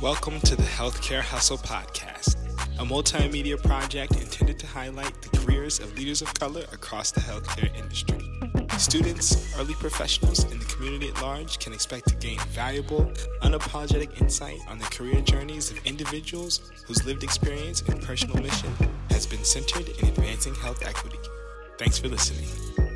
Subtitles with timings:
[0.00, 2.36] Welcome to the Healthcare Hustle Podcast,
[2.78, 7.76] a multimedia project intended to highlight the careers of leaders of color across the healthcare
[7.76, 8.20] industry.
[8.78, 13.10] Students, early professionals, and the community at large can expect to gain valuable,
[13.42, 18.72] unapologetic insight on the career journeys of individuals whose lived experience and personal mission
[19.10, 21.18] has been centered in advancing health equity.
[21.76, 22.87] Thanks for listening.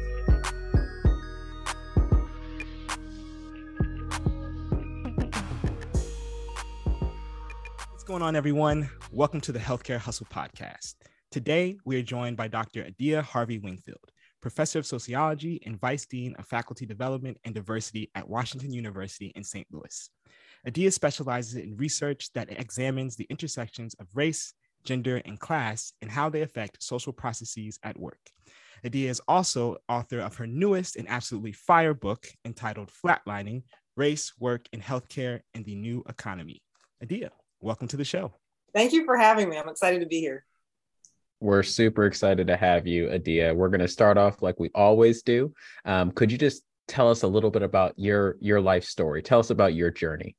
[8.12, 8.90] Going on, everyone?
[9.10, 10.96] Welcome to the Healthcare Hustle Podcast.
[11.30, 12.84] Today, we are joined by Dr.
[12.84, 14.04] Adia Harvey Wingfield,
[14.42, 19.42] Professor of Sociology and Vice Dean of Faculty Development and Diversity at Washington University in
[19.42, 19.66] St.
[19.72, 20.10] Louis.
[20.66, 24.52] Adia specializes in research that examines the intersections of race,
[24.84, 28.20] gender, and class and how they affect social processes at work.
[28.84, 33.62] Adia is also author of her newest and absolutely fire book entitled Flatlining
[33.96, 36.60] Race, Work, and Healthcare in the New Economy.
[37.02, 37.30] Adia,
[37.62, 38.32] welcome to the show.
[38.74, 39.56] Thank you for having me.
[39.56, 40.44] I'm excited to be here.
[41.40, 43.54] We're super excited to have you, Adia.
[43.54, 45.52] We're going to start off like we always do.
[45.84, 49.22] Um, could you just tell us a little bit about your your life story?
[49.22, 50.36] Tell us about your journey.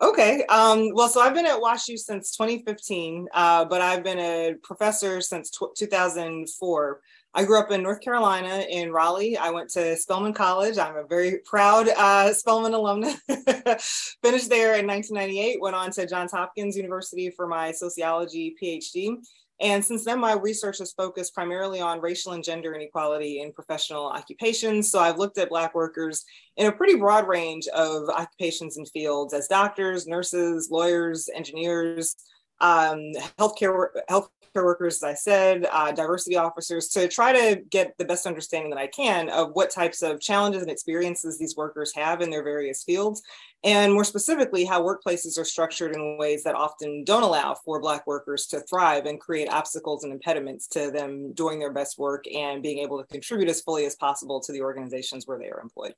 [0.00, 0.44] Okay.
[0.48, 5.20] Um, well, so I've been at WashU since 2015, uh, but I've been a professor
[5.20, 7.00] since t- 2004.
[7.34, 9.36] I grew up in North Carolina in Raleigh.
[9.36, 10.78] I went to Spelman College.
[10.78, 13.14] I'm a very proud uh, Spelman alumna.
[14.22, 19.18] Finished there in 1998, went on to Johns Hopkins University for my sociology PhD.
[19.60, 24.06] And since then, my research has focused primarily on racial and gender inequality in professional
[24.06, 24.90] occupations.
[24.90, 26.24] So I've looked at Black workers
[26.56, 32.14] in a pretty broad range of occupations and fields as doctors, nurses, lawyers, engineers,
[32.60, 38.04] um, healthcare, health workers, as I said, uh, diversity officers, to try to get the
[38.04, 42.20] best understanding that I can of what types of challenges and experiences these workers have
[42.20, 43.22] in their various fields,
[43.64, 48.06] and more specifically, how workplaces are structured in ways that often don't allow for Black
[48.06, 52.62] workers to thrive and create obstacles and impediments to them doing their best work and
[52.62, 55.94] being able to contribute as fully as possible to the organizations where they are employed.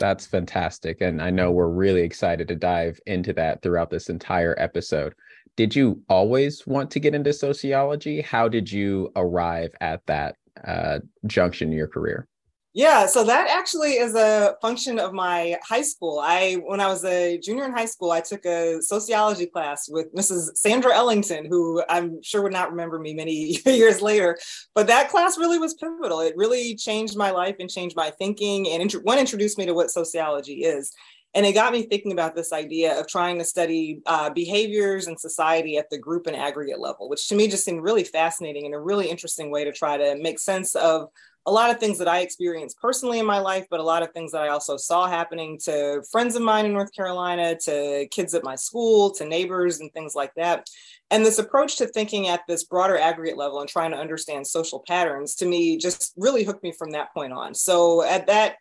[0.00, 1.00] That's fantastic.
[1.00, 5.14] And I know we're really excited to dive into that throughout this entire episode
[5.56, 8.20] did you always want to get into sociology?
[8.20, 10.36] How did you arrive at that
[10.66, 12.26] uh, junction in your career?
[12.74, 16.18] Yeah, so that actually is a function of my high school.
[16.24, 20.14] I when I was a junior in high school, I took a sociology class with
[20.14, 20.56] Mrs.
[20.56, 24.38] Sandra Ellington, who I'm sure would not remember me many years later.
[24.74, 26.20] But that class really was pivotal.
[26.20, 29.74] It really changed my life and changed my thinking and int- one introduced me to
[29.74, 30.94] what sociology is.
[31.34, 35.18] And it got me thinking about this idea of trying to study uh, behaviors and
[35.18, 38.74] society at the group and aggregate level, which to me just seemed really fascinating and
[38.74, 41.08] a really interesting way to try to make sense of
[41.46, 44.12] a lot of things that I experienced personally in my life, but a lot of
[44.12, 48.34] things that I also saw happening to friends of mine in North Carolina, to kids
[48.34, 50.68] at my school, to neighbors, and things like that.
[51.10, 54.84] And this approach to thinking at this broader aggregate level and trying to understand social
[54.86, 57.54] patterns to me just really hooked me from that point on.
[57.54, 58.56] So at that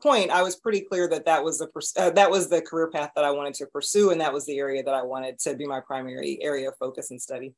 [0.00, 3.10] point, I was pretty clear that that was the uh, that was the career path
[3.14, 5.66] that I wanted to pursue, and that was the area that I wanted to be
[5.66, 7.54] my primary area of focus and study.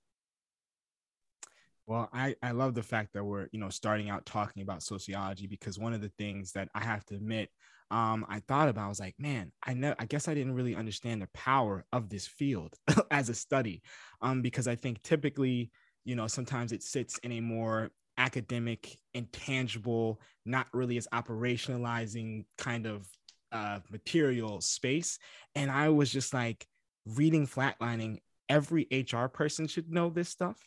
[1.90, 5.48] Well, I, I love the fact that we're, you know, starting out talking about sociology
[5.48, 7.50] because one of the things that I have to admit,
[7.90, 10.76] um, I thought about, I was like, man, I know, I guess I didn't really
[10.76, 12.76] understand the power of this field
[13.10, 13.82] as a study.
[14.22, 15.72] Um, because I think typically,
[16.04, 22.86] you know, sometimes it sits in a more academic, intangible, not really as operationalizing kind
[22.86, 23.08] of
[23.50, 25.18] uh, material space.
[25.54, 26.66] And I was just like
[27.06, 30.58] reading flatlining, every HR person should know this stuff.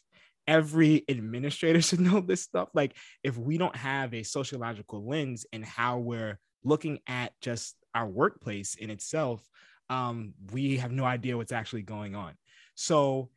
[0.48, 2.70] Every administrator should know this stuff.
[2.74, 8.08] Like, if we don't have a sociological lens in how we're looking at just our
[8.08, 9.48] workplace in itself,
[9.90, 12.34] um, we have no idea what's actually going on.
[12.74, 13.30] So,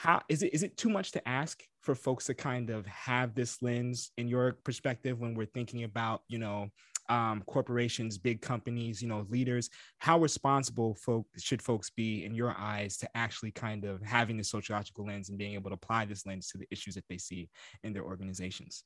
[0.00, 3.34] how is it is it too much to ask for folks to kind of have
[3.34, 6.68] this lens in your perspective when we're thinking about you know
[7.10, 9.68] um, corporations big companies you know leaders?
[9.98, 14.44] How responsible folk should folks be in your eyes to actually kind of having the
[14.44, 17.50] sociological lens and being able to apply this lens to the issues that they see
[17.84, 18.84] in their organizations?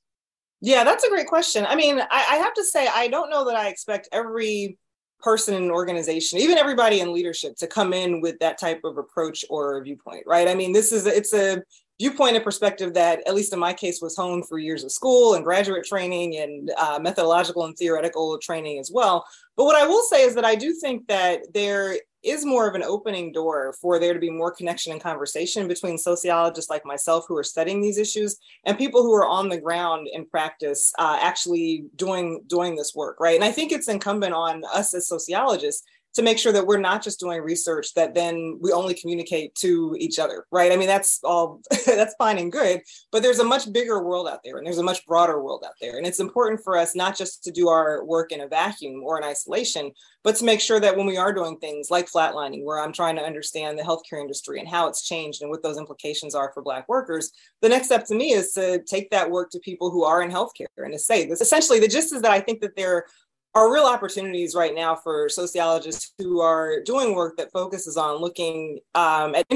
[0.60, 1.64] Yeah that's a great question.
[1.64, 4.78] I mean I, I have to say i don't know that i expect every
[5.24, 8.98] person in an organization, even everybody in leadership, to come in with that type of
[8.98, 10.46] approach or viewpoint, right?
[10.46, 11.62] I mean, this is it's a
[11.98, 15.34] viewpoint and perspective that, at least in my case, was honed through years of school
[15.34, 19.24] and graduate training and uh, methodological and theoretical training as well.
[19.56, 22.74] But what I will say is that I do think that there is more of
[22.74, 27.24] an opening door for there to be more connection and conversation between sociologists like myself
[27.28, 31.18] who are studying these issues and people who are on the ground in practice uh,
[31.20, 33.34] actually doing doing this work right?
[33.34, 37.02] And i think it's incumbent on us as sociologists to make sure that we're not
[37.02, 40.72] just doing research that then we only communicate to each other, right?
[40.72, 42.80] I mean, that's all that's fine and good,
[43.10, 45.74] but there's a much bigger world out there and there's a much broader world out
[45.80, 45.96] there.
[45.96, 49.18] And it's important for us not just to do our work in a vacuum or
[49.18, 49.90] in isolation,
[50.22, 53.16] but to make sure that when we are doing things like flatlining, where I'm trying
[53.16, 56.62] to understand the healthcare industry and how it's changed and what those implications are for
[56.62, 57.30] Black workers,
[57.60, 60.30] the next step to me is to take that work to people who are in
[60.30, 61.42] healthcare and to say this.
[61.42, 63.04] Essentially, the gist is that I think that there
[63.54, 68.80] are real opportunities right now for sociologists who are doing work that focuses on looking
[68.94, 69.46] um, at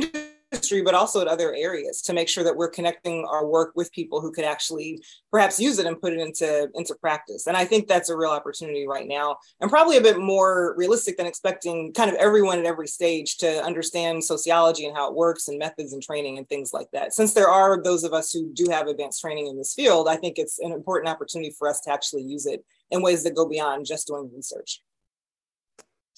[0.53, 3.93] industry, but also at other areas to make sure that we're connecting our work with
[3.93, 7.47] people who could actually perhaps use it and put it into, into practice.
[7.47, 11.17] And I think that's a real opportunity right now, and probably a bit more realistic
[11.17, 15.49] than expecting kind of everyone at every stage to understand sociology and how it works
[15.49, 17.13] and methods and training and things like that.
[17.13, 20.17] Since there are those of us who do have advanced training in this field, I
[20.17, 23.47] think it's an important opportunity for us to actually use it in ways that go
[23.47, 24.83] beyond just doing research.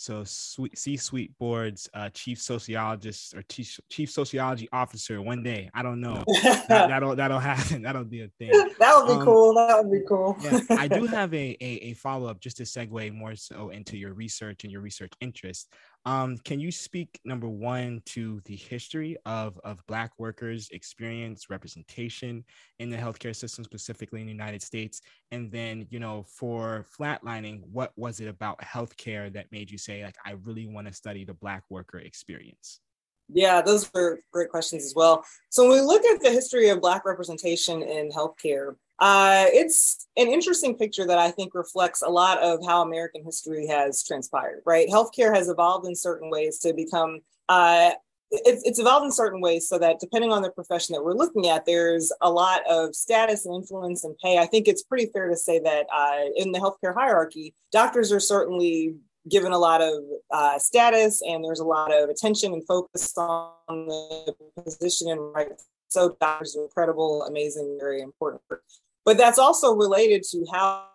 [0.01, 5.69] So C-suite boards, uh, chief sociologist or chief, chief sociology officer one day.
[5.75, 6.25] I don't know.
[6.69, 7.83] that, will that'll happen.
[7.91, 8.51] That'll be a thing.
[8.79, 9.55] That would be um, cool.
[9.55, 10.39] That would be cool.
[10.41, 13.99] yeah, I do have a, a, a follow up just to segue more so into
[13.99, 15.69] your research and your research interest.
[16.07, 22.43] Um, can you speak number one to the history of, of Black workers' experience, representation
[22.79, 25.03] in the healthcare system, specifically in the United States?
[25.31, 30.03] And then, you know, for flatlining, what was it about healthcare that made you say,
[30.03, 32.81] like, I really want to study the Black worker experience?
[33.33, 35.25] Yeah, those were great questions as well.
[35.51, 40.29] So when we look at the history of Black representation in healthcare, uh, it's an
[40.29, 44.89] interesting picture that I think reflects a lot of how American history has transpired, right?
[44.89, 47.93] Healthcare has evolved in certain ways to become, uh,
[48.31, 51.49] it's, it's evolved in certain ways so that depending on the profession that we're looking
[51.49, 54.39] at, there's a lot of status and influence and pay.
[54.39, 58.21] I think it's pretty fair to say that uh, in the healthcare hierarchy, doctors are
[58.21, 58.97] certainly
[59.29, 63.53] given a lot of uh, status and there's a lot of attention and focus on
[63.67, 68.41] the position and right so doctors are incredible amazing very important
[69.05, 70.87] but that's also related to how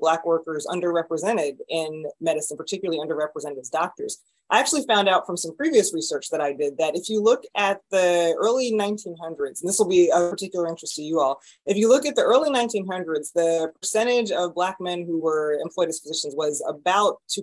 [0.00, 4.18] Black workers underrepresented in medicine, particularly underrepresented as doctors.
[4.50, 7.44] I actually found out from some previous research that I did that if you look
[7.54, 11.76] at the early 1900s, and this will be of particular interest to you all, if
[11.76, 16.00] you look at the early 1900s, the percentage of Black men who were employed as
[16.00, 17.42] physicians was about 2%.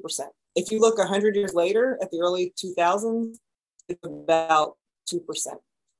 [0.56, 3.38] If you look 100 years later at the early 2000s,
[3.88, 4.76] it's about
[5.14, 5.22] 2%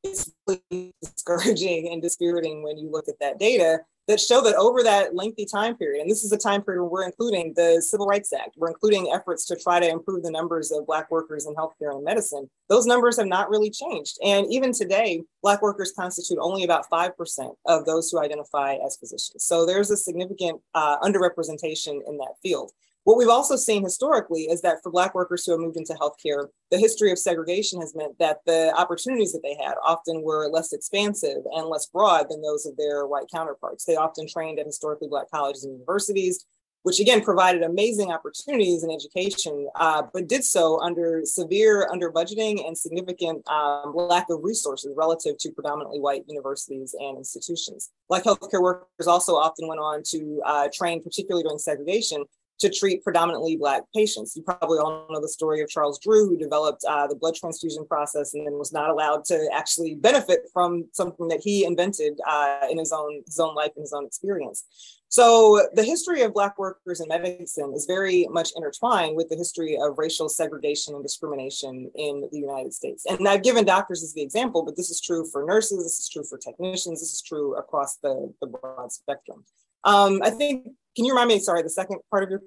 [0.06, 4.84] it's really discouraging and dispiriting when you look at that data that show that over
[4.84, 8.06] that lengthy time period, and this is a time period where we're including the Civil
[8.06, 11.56] Rights Act, we're including efforts to try to improve the numbers of Black workers in
[11.56, 12.50] healthcare and medicine.
[12.70, 14.18] Those numbers have not really changed.
[14.24, 19.44] And even today, Black workers constitute only about 5% of those who identify as physicians.
[19.44, 22.72] So there's a significant uh, underrepresentation in that field.
[23.06, 26.48] What we've also seen historically is that for Black workers who have moved into healthcare,
[26.72, 30.74] the history of segregation has meant that the opportunities that they had often were less
[30.74, 33.86] expansive and less broad than those of their white counterparts.
[33.86, 36.48] They often trained at historically Black colleges and universities,
[36.82, 42.68] which again provided amazing opportunities in education, uh, but did so under severe under budgeting
[42.68, 47.92] and significant um, lack of resources relative to predominantly white universities and institutions.
[48.10, 52.26] Black healthcare workers also often went on to uh, train, particularly during segregation,
[52.60, 54.36] to treat predominantly Black patients.
[54.36, 57.86] You probably all know the story of Charles Drew, who developed uh, the blood transfusion
[57.86, 62.60] process and then was not allowed to actually benefit from something that he invented uh,
[62.70, 64.66] in his own, his own life and his own experience.
[65.10, 69.78] So the history of Black workers in medicine is very much intertwined with the history
[69.80, 73.06] of racial segregation and discrimination in the United States.
[73.06, 76.10] And I've given doctors as the example, but this is true for nurses, this is
[76.10, 79.46] true for technicians, this is true across the, the broad spectrum.
[79.86, 81.40] Um, I think can you remind me?
[81.40, 82.42] Sorry, the second part of your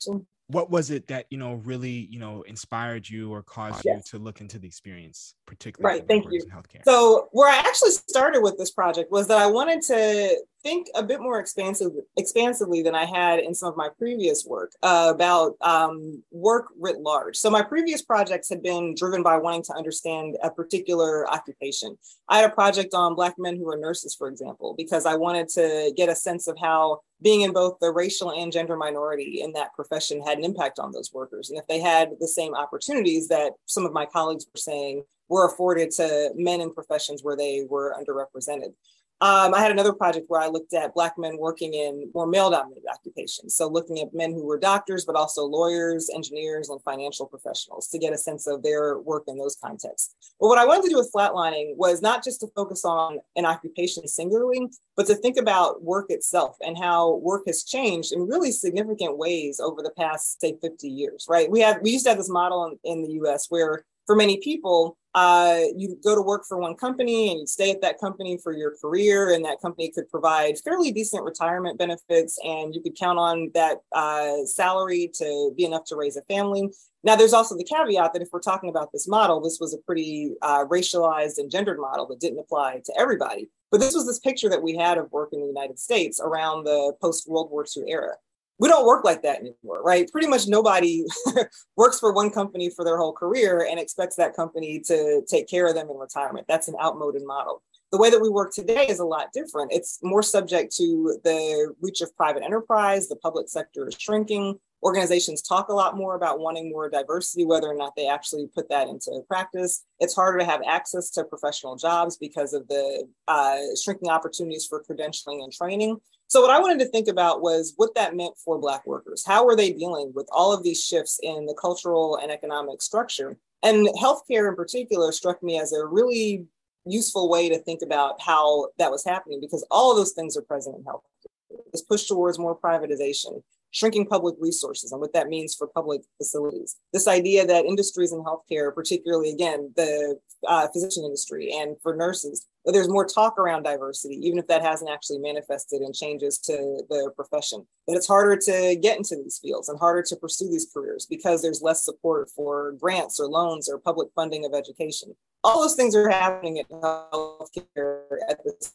[0.00, 0.26] question.
[0.48, 4.10] What was it that you know really you know inspired you or caused yes.
[4.12, 6.08] you to look into the experience, particularly right?
[6.08, 6.42] Thank you.
[6.52, 6.84] healthcare.
[6.84, 11.02] So where I actually started with this project was that I wanted to think a
[11.02, 15.56] bit more expansive, expansively than I had in some of my previous work uh, about
[15.60, 17.36] um, work writ large.
[17.36, 21.96] So my previous projects had been driven by wanting to understand a particular occupation.
[22.28, 25.48] I had a project on Black men who were nurses, for example, because I wanted
[25.50, 29.52] to get a sense of how being in both the racial and gender minority in
[29.52, 31.50] that profession had an impact on those workers.
[31.50, 35.46] And if they had the same opportunities that some of my colleagues were saying were
[35.46, 38.74] afforded to men in professions where they were underrepresented.
[39.22, 42.50] Um, I had another project where I looked at Black men working in more male
[42.50, 43.54] dominated occupations.
[43.54, 48.00] So, looking at men who were doctors, but also lawyers, engineers, and financial professionals to
[48.00, 50.16] get a sense of their work in those contexts.
[50.40, 53.46] But what I wanted to do with flatlining was not just to focus on an
[53.46, 58.50] occupation singularly, but to think about work itself and how work has changed in really
[58.50, 61.48] significant ways over the past, say, 50 years, right?
[61.48, 64.38] We have, we used to have this model in, in the US where for many
[64.38, 68.38] people, uh, you go to work for one company and you stay at that company
[68.42, 72.98] for your career, and that company could provide fairly decent retirement benefits, and you could
[72.98, 76.68] count on that uh, salary to be enough to raise a family.
[77.04, 79.78] Now, there's also the caveat that if we're talking about this model, this was a
[79.78, 83.50] pretty uh, racialized and gendered model that didn't apply to everybody.
[83.70, 86.64] But this was this picture that we had of work in the United States around
[86.64, 88.14] the post World War II era
[88.58, 90.10] we don't work like that anymore, right?
[90.10, 91.04] Pretty much nobody
[91.76, 95.66] works for one company for their whole career and expects that company to take care
[95.66, 96.46] of them in retirement.
[96.48, 97.62] That's an outmoded model.
[97.90, 99.72] The way that we work today is a lot different.
[99.72, 104.58] It's more subject to the reach of private enterprise, the public sector is shrinking.
[104.82, 108.68] Organizations talk a lot more about wanting more diversity, whether or not they actually put
[108.70, 109.84] that into practice.
[110.00, 114.82] It's harder to have access to professional jobs because of the uh, shrinking opportunities for
[114.82, 115.98] credentialing and training.
[116.32, 119.22] So, what I wanted to think about was what that meant for Black workers.
[119.26, 123.36] How were they dealing with all of these shifts in the cultural and economic structure?
[123.62, 126.46] And healthcare in particular struck me as a really
[126.86, 130.40] useful way to think about how that was happening because all of those things are
[130.40, 131.60] present in healthcare.
[131.70, 136.76] This push towards more privatization, shrinking public resources and what that means for public facilities.
[136.92, 142.46] This idea that industries in healthcare, particularly again, the uh, physician industry and for nurses,
[142.66, 146.52] there's more talk around diversity, even if that hasn't actually manifested in changes to
[146.88, 147.66] the profession.
[147.88, 151.42] That it's harder to get into these fields and harder to pursue these careers because
[151.42, 155.16] there's less support for grants or loans or public funding of education.
[155.42, 158.74] All those things are happening in healthcare at this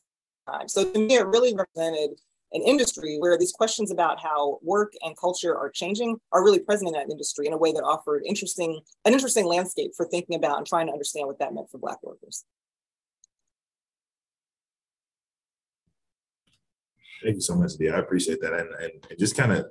[0.50, 0.68] time.
[0.68, 2.20] So to me, it really represented
[2.54, 6.88] an industry where these questions about how work and culture are changing are really present
[6.88, 10.58] in that industry in a way that offered interesting an interesting landscape for thinking about
[10.58, 12.46] and trying to understand what that meant for black workers
[17.24, 17.96] thank you so much Dia.
[17.96, 19.66] i appreciate that and, and just kind of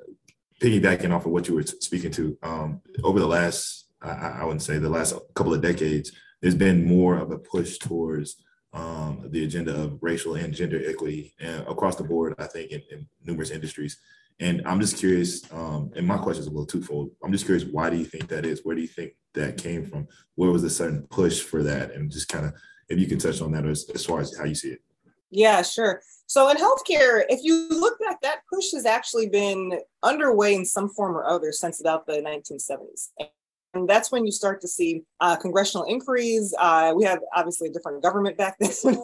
[0.63, 4.63] piggybacking off of what you were speaking to um, over the last I, I wouldn't
[4.63, 8.37] say the last couple of decades there's been more of a push towards
[8.77, 12.83] um, the agenda of racial and gender equity and across the board, I think, in,
[12.91, 13.99] in numerous industries.
[14.39, 17.11] And I'm just curious, um, and my question is a little twofold.
[17.25, 18.61] I'm just curious, why do you think that is?
[18.65, 20.07] Where do you think that came from?
[20.35, 21.93] Where was the sudden push for that?
[21.93, 22.53] And just kind of,
[22.91, 24.83] if you can touch on that as, as far as how you see it.
[25.31, 26.03] Yeah, sure.
[26.27, 30.91] So in healthcare, if you look back, that push has actually been underway in some
[30.91, 33.11] form or other since about the 1970s.
[33.77, 36.55] And that's when you start to see uh, congressional inquiries.
[36.59, 38.71] Uh, we had obviously a different government back then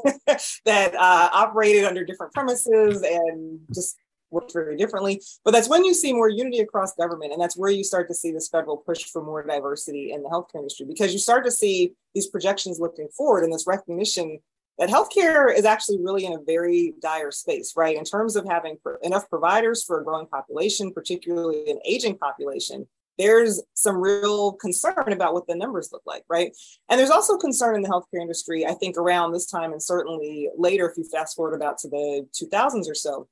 [0.64, 3.96] that uh, operated under different premises and just
[4.30, 5.20] worked very differently.
[5.44, 7.32] But that's when you see more unity across government.
[7.32, 10.28] And that's where you start to see this federal push for more diversity in the
[10.28, 14.38] healthcare industry because you start to see these projections looking forward and this recognition
[14.78, 17.96] that healthcare is actually really in a very dire space, right?
[17.96, 22.86] In terms of having enough providers for a growing population, particularly an aging population,
[23.18, 26.56] there's some real concern about what the numbers look like, right?
[26.88, 30.48] And there's also concern in the healthcare industry, I think, around this time and certainly
[30.56, 33.28] later, if you fast forward about to the 2000s or so,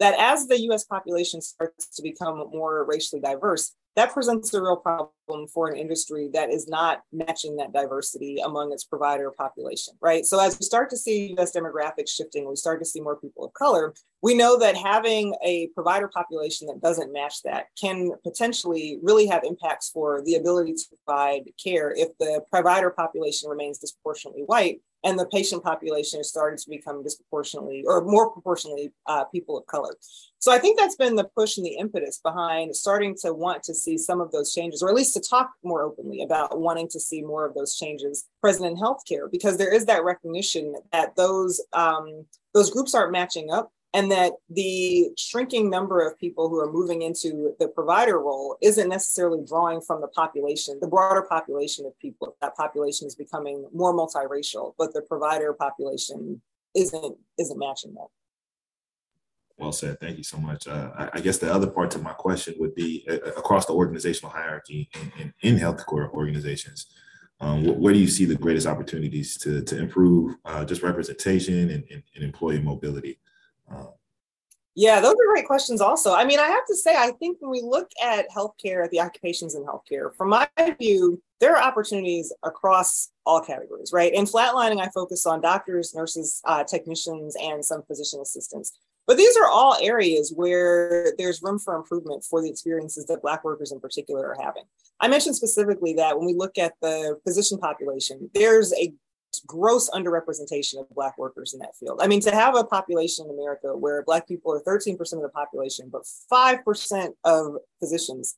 [0.00, 4.76] that as the US population starts to become more racially diverse, that presents a real
[4.76, 10.26] problem for an industry that is not matching that diversity among its provider population, right?
[10.26, 13.44] So as we start to see US demographics shifting, we start to see more people
[13.44, 18.98] of color, we know that having a provider population that doesn't match that can potentially
[19.02, 24.42] really have impacts for the ability to provide care if the provider population remains disproportionately
[24.42, 29.56] white and the patient population is starting to become disproportionately or more proportionally uh, people
[29.58, 29.94] of color.
[30.38, 33.74] So I think that's been the push and the impetus behind starting to want to
[33.74, 37.00] see some of those changes, or at least to talk more openly about wanting to
[37.00, 41.62] see more of those changes present in healthcare, because there is that recognition that those
[41.72, 46.70] um, those groups aren't matching up and that the shrinking number of people who are
[46.70, 51.96] moving into the provider role isn't necessarily drawing from the population, the broader population of
[52.00, 52.36] people.
[52.42, 56.42] That population is becoming more multiracial, but the provider population
[56.74, 58.08] isn't isn't matching that.
[59.56, 60.00] Well said.
[60.00, 60.66] Thank you so much.
[60.66, 63.72] Uh, I, I, guess the other part to my question would be uh, across the
[63.72, 66.86] organizational hierarchy in, in, in healthcare organizations.
[67.38, 71.84] Um, where do you see the greatest opportunities to, to improve uh, just representation and,
[71.88, 73.20] and, and employee mobility?
[74.76, 75.80] Yeah, those are great questions.
[75.80, 78.90] Also, I mean, I have to say, I think when we look at healthcare, at
[78.90, 80.48] the occupations in healthcare, from my
[80.80, 84.12] view, there are opportunities across all categories, right?
[84.12, 88.76] In flatlining, I focus on doctors, nurses, uh, technicians, and some physician assistants.
[89.06, 93.44] But these are all areas where there's room for improvement for the experiences that Black
[93.44, 94.64] workers in particular are having.
[94.98, 98.92] I mentioned specifically that when we look at the physician population, there's a
[99.46, 102.00] gross underrepresentation of Black workers in that field.
[102.02, 105.28] I mean, to have a population in America where Black people are 13% of the
[105.28, 108.36] population, but 5% of physicians,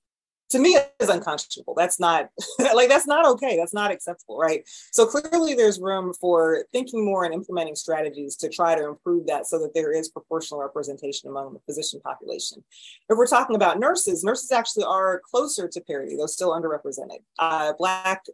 [0.50, 1.74] to me is unconscionable.
[1.74, 2.30] That's not
[2.74, 3.56] like that's not okay.
[3.56, 4.62] That's not acceptable, right?
[4.92, 9.46] So clearly there's room for thinking more and implementing strategies to try to improve that
[9.46, 12.62] so that there is proportional representation among the physician population.
[13.08, 17.22] If we're talking about nurses, nurses actually are closer to parity, though still underrepresented.
[17.38, 18.24] Uh, black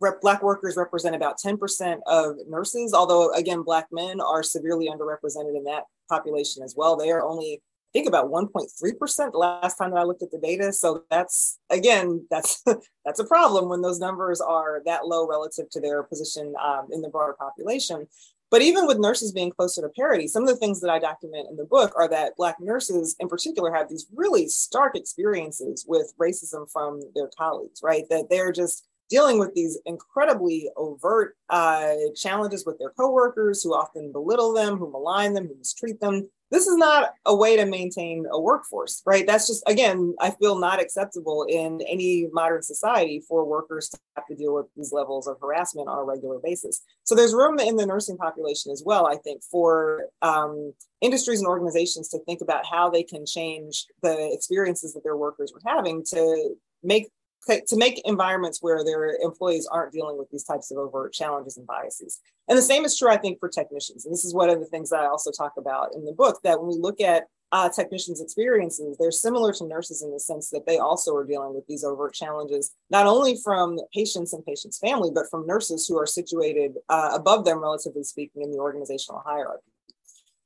[0.00, 5.56] rep, black workers represent about 10% of nurses, although again, black men are severely underrepresented
[5.56, 6.96] in that population as well.
[6.96, 10.38] They are only, I think about 1.3% the last time that I looked at the
[10.38, 10.72] data.
[10.72, 12.62] So that's again, that's
[13.04, 17.02] that's a problem when those numbers are that low relative to their position um, in
[17.02, 18.06] the broader population.
[18.50, 21.48] But even with nurses being closer to parity, some of the things that I document
[21.50, 26.14] in the book are that Black nurses in particular have these really stark experiences with
[26.18, 28.04] racism from their colleagues, right?
[28.08, 34.12] That they're just dealing with these incredibly overt uh, challenges with their coworkers who often
[34.12, 36.28] belittle them, who malign them, who mistreat them.
[36.50, 39.26] This is not a way to maintain a workforce, right?
[39.26, 44.26] That's just, again, I feel not acceptable in any modern society for workers to have
[44.28, 46.80] to deal with these levels of harassment on a regular basis.
[47.04, 50.72] So there's room in the nursing population as well, I think, for um,
[51.02, 55.52] industries and organizations to think about how they can change the experiences that their workers
[55.52, 57.10] are having to make
[57.46, 61.66] to make environments where their employees aren't dealing with these types of overt challenges and
[61.66, 62.20] biases.
[62.48, 64.04] And the same is true, I think, for technicians.
[64.04, 66.40] And this is one of the things that I also talk about in the book
[66.44, 70.50] that when we look at uh, technicians' experiences, they're similar to nurses in the sense
[70.50, 74.78] that they also are dealing with these overt challenges, not only from patients and patients'
[74.78, 79.22] family, but from nurses who are situated uh, above them, relatively speaking, in the organizational
[79.24, 79.67] hierarchy.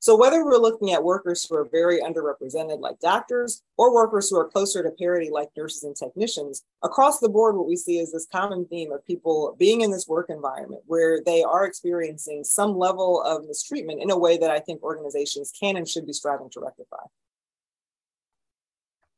[0.03, 4.37] So whether we're looking at workers who are very underrepresented like doctors or workers who
[4.37, 8.11] are closer to parity like nurses and technicians, across the board, what we see is
[8.11, 12.77] this common theme of people being in this work environment where they are experiencing some
[12.77, 16.49] level of mistreatment in a way that I think organizations can and should be striving
[16.49, 17.05] to rectify.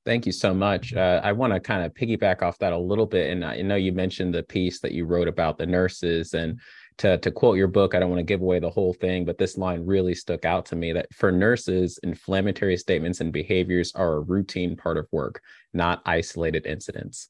[0.06, 0.94] Thank you so much.
[0.94, 3.32] Uh, I want to kind of piggyback off that a little bit.
[3.32, 6.60] And I know you mentioned the piece that you wrote about the nurses and
[6.98, 9.38] to to quote your book, I don't want to give away the whole thing, but
[9.38, 14.14] this line really stuck out to me that for nurses, inflammatory statements and behaviors are
[14.14, 15.42] a routine part of work,
[15.74, 17.30] not isolated incidents.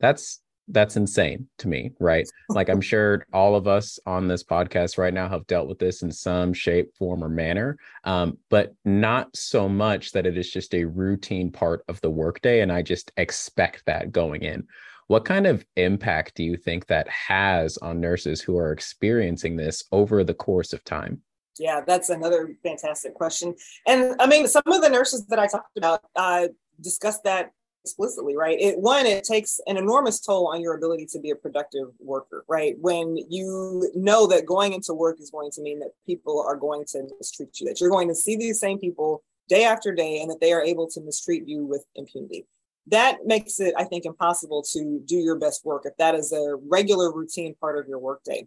[0.00, 0.40] That's
[0.72, 2.28] that's insane to me, right?
[2.48, 6.02] Like I'm sure all of us on this podcast right now have dealt with this
[6.02, 10.74] in some shape, form, or manner, um, but not so much that it is just
[10.74, 14.66] a routine part of the workday, and I just expect that going in.
[15.10, 19.82] What kind of impact do you think that has on nurses who are experiencing this
[19.90, 21.20] over the course of time?
[21.58, 23.56] Yeah, that's another fantastic question.
[23.88, 26.46] And I mean, some of the nurses that I talked about uh,
[26.80, 27.50] discussed that
[27.84, 28.56] explicitly, right?
[28.60, 32.44] It one, it takes an enormous toll on your ability to be a productive worker,
[32.48, 32.76] right?
[32.78, 36.84] When you know that going into work is going to mean that people are going
[36.92, 40.30] to mistreat you, that you're going to see these same people day after day, and
[40.30, 42.46] that they are able to mistreat you with impunity
[42.88, 46.56] that makes it, I think, impossible to do your best work if that is a
[46.68, 48.46] regular routine part of your workday.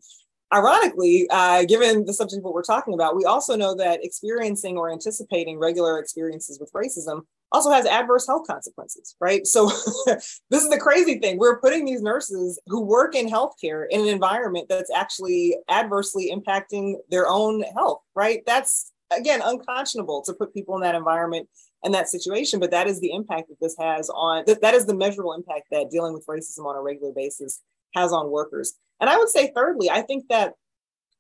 [0.54, 4.78] Ironically, uh, given the subject of what we're talking about, we also know that experiencing
[4.78, 9.48] or anticipating regular experiences with racism also has adverse health consequences, right?
[9.48, 9.66] So,
[10.06, 11.38] this is the crazy thing.
[11.38, 16.96] We're putting these nurses who work in healthcare in an environment that's actually adversely impacting
[17.10, 18.42] their own health, right?
[18.46, 21.48] That's, again, unconscionable to put people in that environment
[21.84, 24.86] and that situation but that is the impact that this has on that, that is
[24.86, 27.62] the measurable impact that dealing with racism on a regular basis
[27.96, 28.74] has on workers.
[29.00, 30.54] And i would say thirdly i think that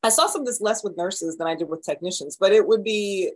[0.04, 2.68] i saw some of this less with nurses than i did with technicians but it
[2.68, 3.32] would be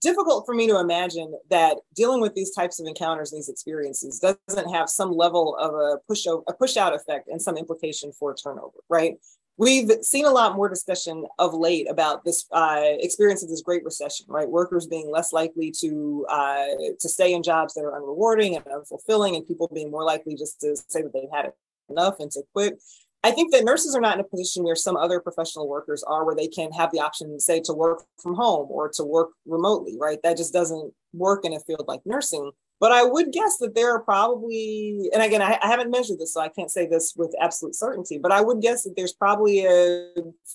[0.00, 4.20] difficult for me to imagine that dealing with these types of encounters and these experiences
[4.20, 8.34] doesn't have some level of a push a push out effect and some implication for
[8.34, 9.16] turnover right
[9.58, 13.84] we've seen a lot more discussion of late about this uh, experience of this great
[13.84, 14.48] recession, right?
[14.48, 16.66] Workers being less likely to uh,
[16.98, 20.60] to stay in jobs that are unrewarding and unfulfilling, and people being more likely just
[20.60, 21.52] to say that they've had
[21.90, 22.80] enough and to quit.
[23.24, 26.24] I think that nurses are not in a position where some other professional workers are,
[26.24, 29.96] where they can have the option, say, to work from home or to work remotely,
[29.98, 30.20] right?
[30.22, 32.52] That just doesn't work in a field like nursing.
[32.80, 36.34] But I would guess that there are probably, and again, I, I, haven't measured this,
[36.34, 39.66] so I can't say this with absolute certainty, but I would guess that there's probably
[39.66, 40.12] a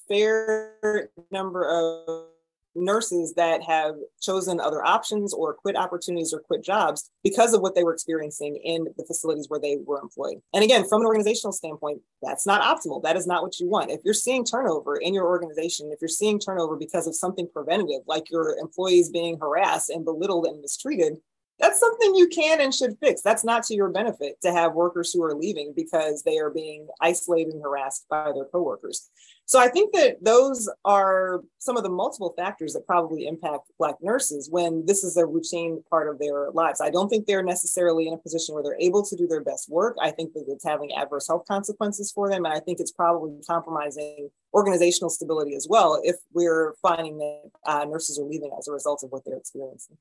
[0.08, 2.28] fair number of
[2.76, 7.76] nurses that have chosen other options or quit opportunities or quit jobs because of what
[7.76, 10.38] they were experiencing in the facilities where they were employed.
[10.54, 13.04] And again, from an organizational standpoint, that's not optimal.
[13.04, 13.92] That is not what you want.
[13.92, 18.02] If you're seeing turnover in your organization, if you're seeing turnover because of something preventative,
[18.08, 21.18] like your employees being harassed and belittled and mistreated,
[21.64, 23.22] that's something you can and should fix.
[23.22, 26.88] That's not to your benefit to have workers who are leaving because they are being
[27.00, 29.10] isolated and harassed by their coworkers.
[29.46, 33.96] So I think that those are some of the multiple factors that probably impact Black
[34.02, 36.82] nurses when this is a routine part of their lives.
[36.82, 39.70] I don't think they're necessarily in a position where they're able to do their best
[39.70, 39.96] work.
[40.02, 42.44] I think that it's having adverse health consequences for them.
[42.44, 47.86] And I think it's probably compromising organizational stability as well if we're finding that uh,
[47.86, 49.98] nurses are leaving as a result of what they're experiencing.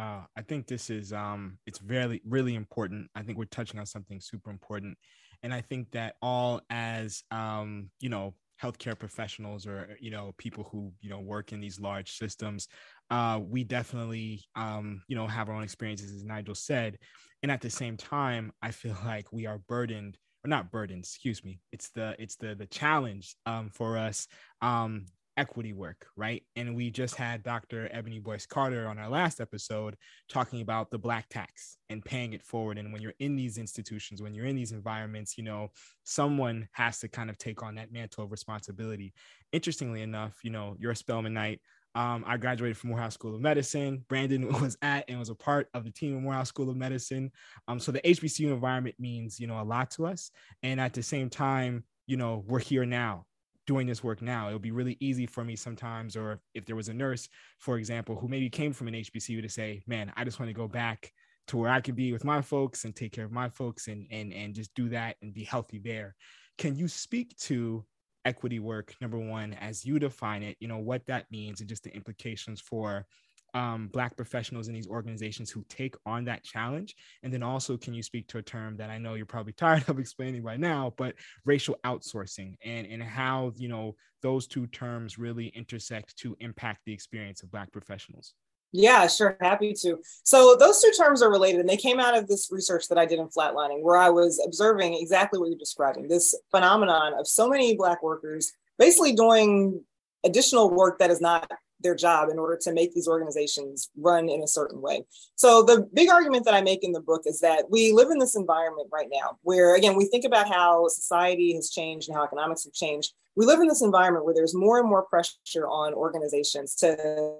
[0.00, 3.10] Wow, I think this is um it's really really important.
[3.14, 4.96] I think we're touching on something super important.
[5.42, 10.64] And I think that all as um, you know, healthcare professionals or you know people
[10.72, 12.66] who you know work in these large systems
[13.10, 16.98] uh, we definitely um, you know have our own experiences as nigel said
[17.42, 21.42] and at the same time i feel like we are burdened or not burdened excuse
[21.42, 24.28] me it's the it's the the challenge um, for us
[24.60, 25.06] um,
[25.40, 26.42] equity work, right?
[26.54, 27.88] And we just had Dr.
[27.92, 29.96] Ebony Boyce Carter on our last episode
[30.28, 32.76] talking about the black tax and paying it forward.
[32.76, 35.70] And when you're in these institutions, when you're in these environments, you know,
[36.04, 39.14] someone has to kind of take on that mantle of responsibility.
[39.52, 41.60] Interestingly enough, you know, you're a Spelmanite.
[41.94, 44.04] Um, I graduated from Morehouse School of Medicine.
[44.10, 47.32] Brandon was at and was a part of the team at Morehouse School of Medicine.
[47.66, 50.30] Um, so the HBCU environment means, you know, a lot to us.
[50.62, 53.24] And at the same time, you know, we're here now
[53.70, 54.48] doing this work now.
[54.48, 57.28] It would be really easy for me sometimes, or if there was a nurse,
[57.60, 60.54] for example, who maybe came from an HBCU to say, man, I just want to
[60.54, 61.12] go back
[61.46, 64.08] to where I can be with my folks and take care of my folks and
[64.10, 66.16] and and just do that and be healthy there.
[66.58, 67.84] Can you speak to
[68.24, 71.84] equity work number one as you define it you know what that means and just
[71.84, 73.06] the implications for
[73.54, 76.94] um, Black professionals in these organizations who take on that challenge?
[77.22, 79.88] And then also, can you speak to a term that I know you're probably tired
[79.88, 85.18] of explaining right now, but racial outsourcing and, and how, you know, those two terms
[85.18, 88.34] really intersect to impact the experience of Black professionals?
[88.72, 89.36] Yeah, sure.
[89.40, 89.98] Happy to.
[90.22, 93.06] So those two terms are related and they came out of this research that I
[93.06, 97.48] did in flatlining where I was observing exactly what you're describing this phenomenon of so
[97.48, 99.82] many Black workers basically doing
[100.24, 101.50] additional work that is not
[101.82, 105.04] their job in order to make these organizations run in a certain way.
[105.36, 108.18] So the big argument that I make in the book is that we live in
[108.18, 112.24] this environment right now where again we think about how society has changed and how
[112.24, 113.12] economics have changed.
[113.36, 117.36] We live in this environment where there's more and more pressure on organizations to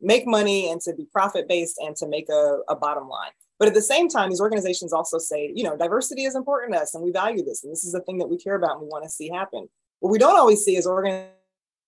[0.00, 3.32] make money and to be profit based and to make a, a bottom line.
[3.58, 6.80] But at the same time, these organizations also say, you know, diversity is important to
[6.80, 7.62] us and we value this.
[7.62, 9.68] And this is the thing that we care about and we want to see happen.
[10.00, 11.36] What we don't always see is organizations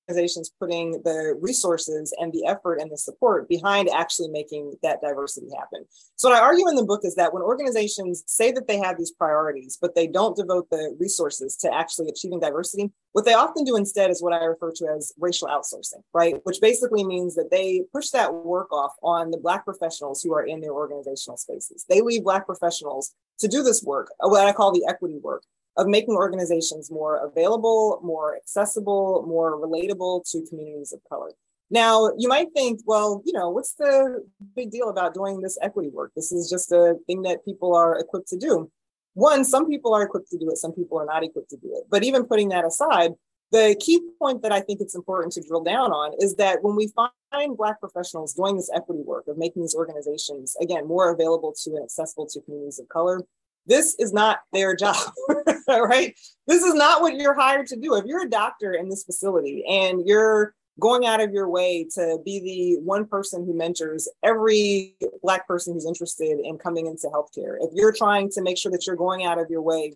[0.09, 5.49] organizations putting the resources and the effort and the support behind actually making that diversity
[5.57, 5.85] happen.
[6.17, 8.99] So, what I argue in the book is that when organizations say that they have
[8.99, 13.65] these priorities, but they don't devote the resources to actually achieving diversity, what they often
[13.65, 16.37] do instead is what I refer to as racial outsourcing, right?
[16.45, 20.45] Which basically means that they push that work off on the Black professionals who are
[20.45, 21.85] in their organizational spaces.
[21.89, 25.43] They leave Black professionals to do this work, what I call the equity work
[25.77, 31.31] of making organizations more available, more accessible, more relatable to communities of color.
[31.71, 35.89] Now, you might think, well, you know, what's the big deal about doing this equity
[35.89, 36.13] work?
[36.15, 38.71] This is just a thing that people are equipped to do.
[39.15, 41.73] One, some people are equipped to do it, some people are not equipped to do
[41.75, 41.85] it.
[41.91, 43.13] But even putting that aside,
[43.51, 46.77] the key point that I think it's important to drill down on is that when
[46.77, 51.55] we find Black professionals doing this equity work of making these organizations, again, more available
[51.63, 53.21] to and accessible to communities of color,
[53.67, 54.97] this is not their job,
[55.69, 56.15] right?
[56.47, 57.95] This is not what you're hired to do.
[57.95, 62.19] If you're a doctor in this facility and you're going out of your way to
[62.25, 67.57] be the one person who mentors every Black person who's interested in coming into healthcare,
[67.61, 69.95] if you're trying to make sure that you're going out of your way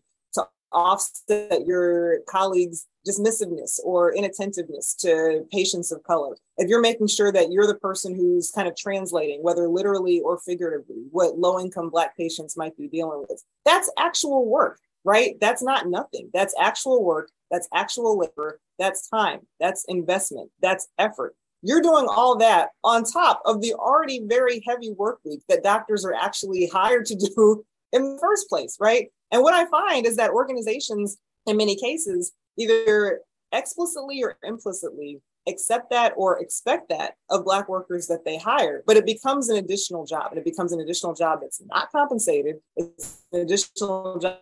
[0.73, 6.37] offset your colleagues' dismissiveness or inattentiveness to patients of color.
[6.59, 10.39] If you're making sure that you're the person who's kind of translating, whether literally or
[10.39, 15.37] figuratively, what low income Black patients might be dealing with, that's actual work, right?
[15.41, 16.31] That's not nothing.
[16.35, 17.31] That's actual work.
[17.51, 18.61] That's actual labor.
[18.79, 19.41] That's time.
[19.59, 20.51] That's investment.
[20.61, 21.35] That's effort.
[21.63, 26.05] You're doing all that on top of the already very heavy work week that doctors
[26.05, 29.09] are actually hired to do in the first place, right?
[29.31, 33.21] And what I find is that organizations, in many cases, either
[33.53, 38.97] explicitly or implicitly accept that or expect that of Black workers that they hire, but
[38.97, 42.57] it becomes an additional job and it becomes an additional job that's not compensated.
[42.77, 44.39] It's an additional job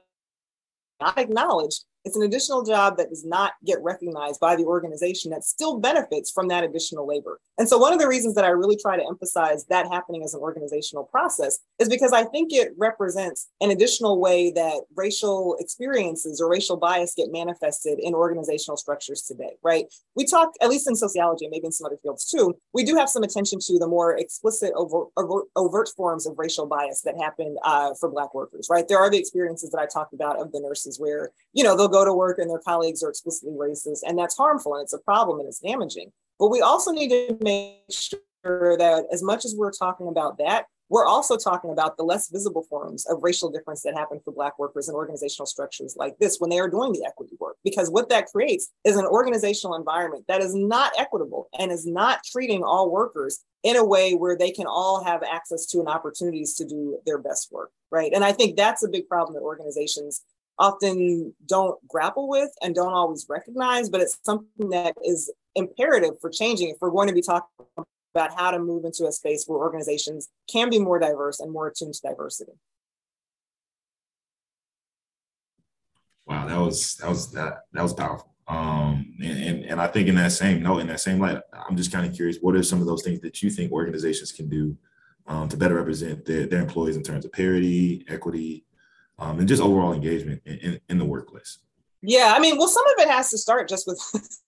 [1.00, 5.42] not acknowledged It's an additional job that does not get recognized by the organization that
[5.42, 7.40] still benefits from that additional labor.
[7.58, 10.32] And so, one of the reasons that I really try to emphasize that happening as
[10.32, 16.40] an organizational process is because I think it represents an additional way that racial experiences
[16.40, 19.86] or racial bias get manifested in organizational structures today, right?
[20.14, 22.94] We talk, at least in sociology, and maybe in some other fields too, we do
[22.94, 25.08] have some attention to the more explicit, overt,
[25.56, 28.86] overt, forms of racial bias that happen uh, for Black workers, right?
[28.86, 31.88] There are the experiences that I talked about of the nurses where, you know, they'll
[31.88, 34.98] go to work and their colleagues are explicitly racist, and that's harmful and it's a
[34.98, 36.12] problem and it's damaging.
[36.38, 40.66] But we also need to make sure that as much as we're talking about that,
[40.88, 44.58] we're also talking about the less visible forms of racial difference that happen for Black
[44.58, 47.56] workers in organizational structures like this when they are doing the equity work.
[47.64, 52.20] Because what that creates is an organizational environment that is not equitable and is not
[52.24, 56.54] treating all workers in a way where they can all have access to and opportunities
[56.54, 58.12] to do their best work, right?
[58.14, 60.22] And I think that's a big problem that organizations
[60.58, 66.30] often don't grapple with and don't always recognize, but it's something that is imperative for
[66.30, 67.66] changing if we're going to be talking
[68.14, 71.68] about how to move into a space where organizations can be more diverse and more
[71.68, 72.52] attuned to diversity.
[76.26, 78.32] Wow, that was that was that that was powerful.
[78.48, 81.76] Um, and, and, and I think in that same note, in that same light, I'm
[81.76, 84.48] just kind of curious, what are some of those things that you think organizations can
[84.48, 84.76] do
[85.26, 88.64] um, to better represent their, their employees in terms of parity, equity,
[89.18, 91.58] um, and just overall engagement in, in, in the workplace?
[92.02, 94.00] Yeah, I mean, well, some of it has to start just with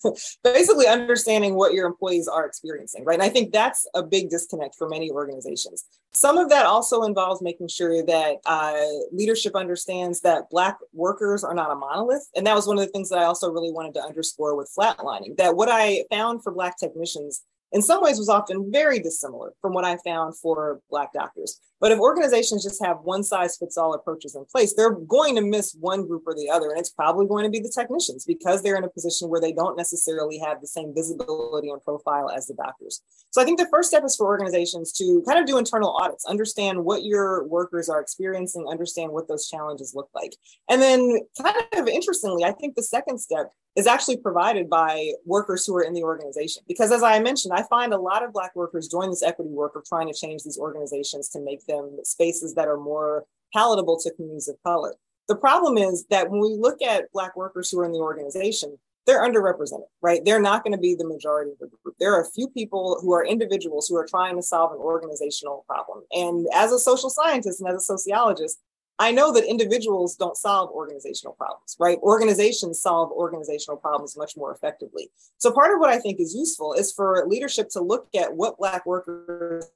[0.45, 3.15] basically understanding what your employees are experiencing, right?
[3.15, 5.85] And I think that's a big disconnect for many organizations.
[6.13, 8.77] Some of that also involves making sure that uh,
[9.13, 12.29] leadership understands that Black workers are not a monolith.
[12.37, 14.71] And that was one of the things that I also really wanted to underscore with
[14.79, 19.53] flatlining that what I found for Black technicians in some ways was often very dissimilar
[19.61, 21.61] from what I found for Black doctors.
[21.81, 25.43] But if organizations just have one size fits all approaches in place, they're going to
[25.43, 26.71] miss one group or the other.
[26.71, 29.53] And it's probably going to be the technicians because they're in a position where they
[29.53, 33.03] don't necessarily have the same visibility and profile as the doctors.
[33.31, 36.25] So I think the first step is for organizations to kind of do internal audits,
[36.25, 40.35] understand what your workers are experiencing, understand what those challenges look like.
[40.69, 45.65] And then, kind of interestingly, I think the second step is actually provided by workers
[45.65, 46.65] who are in the organization.
[46.67, 49.77] Because as I mentioned, I find a lot of Black workers join this equity work
[49.77, 54.11] of trying to change these organizations to make them spaces that are more palatable to
[54.13, 54.95] communities of color.
[55.29, 58.79] The problem is that when we look at Black workers who are in the organization,
[59.07, 60.23] they're underrepresented, right?
[60.25, 61.97] They're not going to be the majority of the group.
[61.99, 65.65] There are a few people who are individuals who are trying to solve an organizational
[65.67, 66.05] problem.
[66.13, 68.59] And as a social scientist and as a sociologist,
[68.99, 71.99] I know that individuals don't solve organizational problems, right?
[72.03, 75.11] Organizations solve organizational problems much more effectively.
[75.39, 78.59] So, part of what I think is useful is for leadership to look at what
[78.59, 79.71] Black workers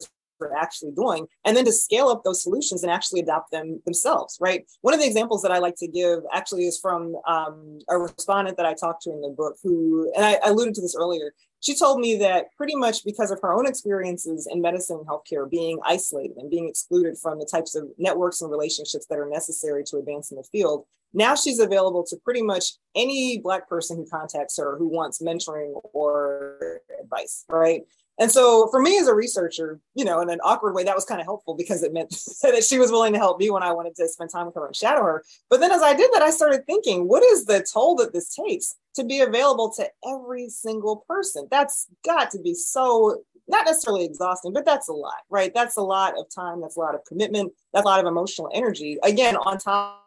[0.44, 4.38] are actually doing and then to scale up those solutions and actually adopt them themselves,
[4.40, 4.64] right?
[4.80, 8.56] One of the examples that I like to give actually is from um, a respondent
[8.56, 11.32] that I talked to in the book who, and I, I alluded to this earlier,
[11.60, 15.48] she told me that pretty much because of her own experiences in medicine and healthcare,
[15.48, 19.84] being isolated and being excluded from the types of networks and relationships that are necessary
[19.84, 24.06] to advance in the field, now she's available to pretty much any Black person who
[24.06, 27.82] contacts her who wants mentoring or advice, right?
[28.22, 31.04] And so for me as a researcher, you know, in an awkward way, that was
[31.04, 32.10] kind of helpful because it meant
[32.42, 34.64] that she was willing to help me when I wanted to spend time with her
[34.64, 35.24] and shadow her.
[35.50, 38.32] But then as I did that, I started thinking, what is the toll that this
[38.32, 41.48] takes to be available to every single person?
[41.50, 45.52] That's got to be so not necessarily exhausting, but that's a lot, right?
[45.52, 48.48] That's a lot of time, that's a lot of commitment, that's a lot of emotional
[48.54, 48.98] energy.
[49.02, 50.06] Again, on top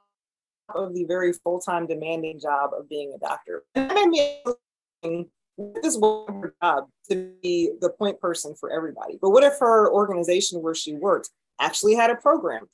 [0.73, 3.65] of the very full-time demanding job of being a doctor.
[3.75, 4.45] And that made
[5.03, 9.17] me this was her job to be the point person for everybody.
[9.21, 12.67] But what if her organization where she worked actually had a program,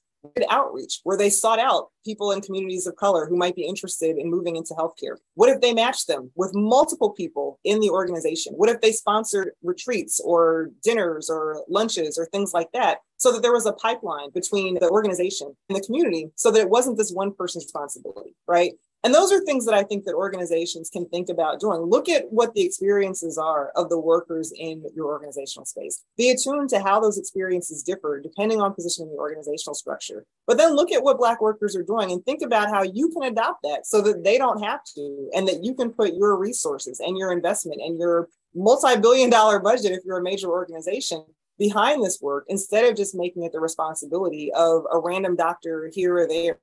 [0.49, 4.29] outreach, where they sought out people in communities of color who might be interested in
[4.29, 5.17] moving into healthcare?
[5.35, 8.53] What if they matched them with multiple people in the organization?
[8.53, 12.99] What if they sponsored retreats or dinners or lunches or things like that?
[13.17, 16.69] So that there was a pipeline between the organization and the community so that it
[16.69, 18.73] wasn't this one person's responsibility, right?
[19.03, 21.81] And those are things that I think that organizations can think about doing.
[21.81, 26.03] Look at what the experiences are of the workers in your organizational space.
[26.17, 30.25] Be attuned to how those experiences differ depending on position in the organizational structure.
[30.45, 33.23] But then look at what Black workers are doing and think about how you can
[33.23, 36.99] adopt that so that they don't have to, and that you can put your resources
[36.99, 41.23] and your investment and your multi billion dollar budget if you're a major organization
[41.57, 46.17] behind this work instead of just making it the responsibility of a random doctor here
[46.17, 46.59] or there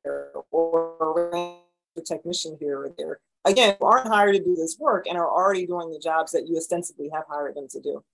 [0.51, 1.68] or
[1.99, 3.21] a technician here or there.
[3.45, 6.57] Again, aren't hired to do this work and are already doing the jobs that you
[6.57, 8.05] ostensibly have hired them to do.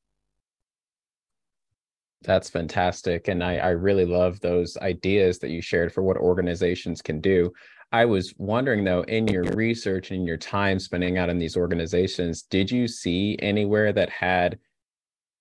[2.22, 3.28] That's fantastic.
[3.28, 7.52] And I, I really love those ideas that you shared for what organizations can do.
[7.92, 12.42] I was wondering though, in your research and your time spending out in these organizations,
[12.42, 14.58] did you see anywhere that had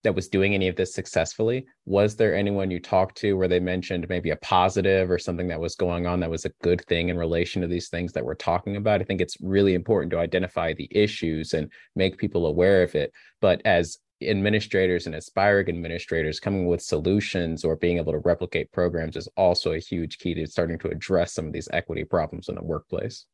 [0.03, 1.65] that was doing any of this successfully?
[1.85, 5.59] Was there anyone you talked to where they mentioned maybe a positive or something that
[5.59, 8.35] was going on that was a good thing in relation to these things that we're
[8.35, 9.01] talking about?
[9.01, 13.11] I think it's really important to identify the issues and make people aware of it.
[13.41, 19.15] But as administrators and aspiring administrators coming with solutions or being able to replicate programs
[19.15, 22.55] is also a huge key to starting to address some of these equity problems in
[22.55, 23.25] the workplace.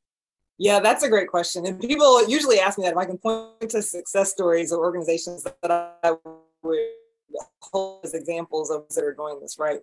[0.58, 1.66] Yeah, that's a great question.
[1.66, 5.44] And people usually ask me that if I can point to success stories or organizations
[5.44, 5.72] that
[6.04, 6.16] I
[6.64, 6.80] would
[7.62, 9.80] hold as examples of that are doing this right.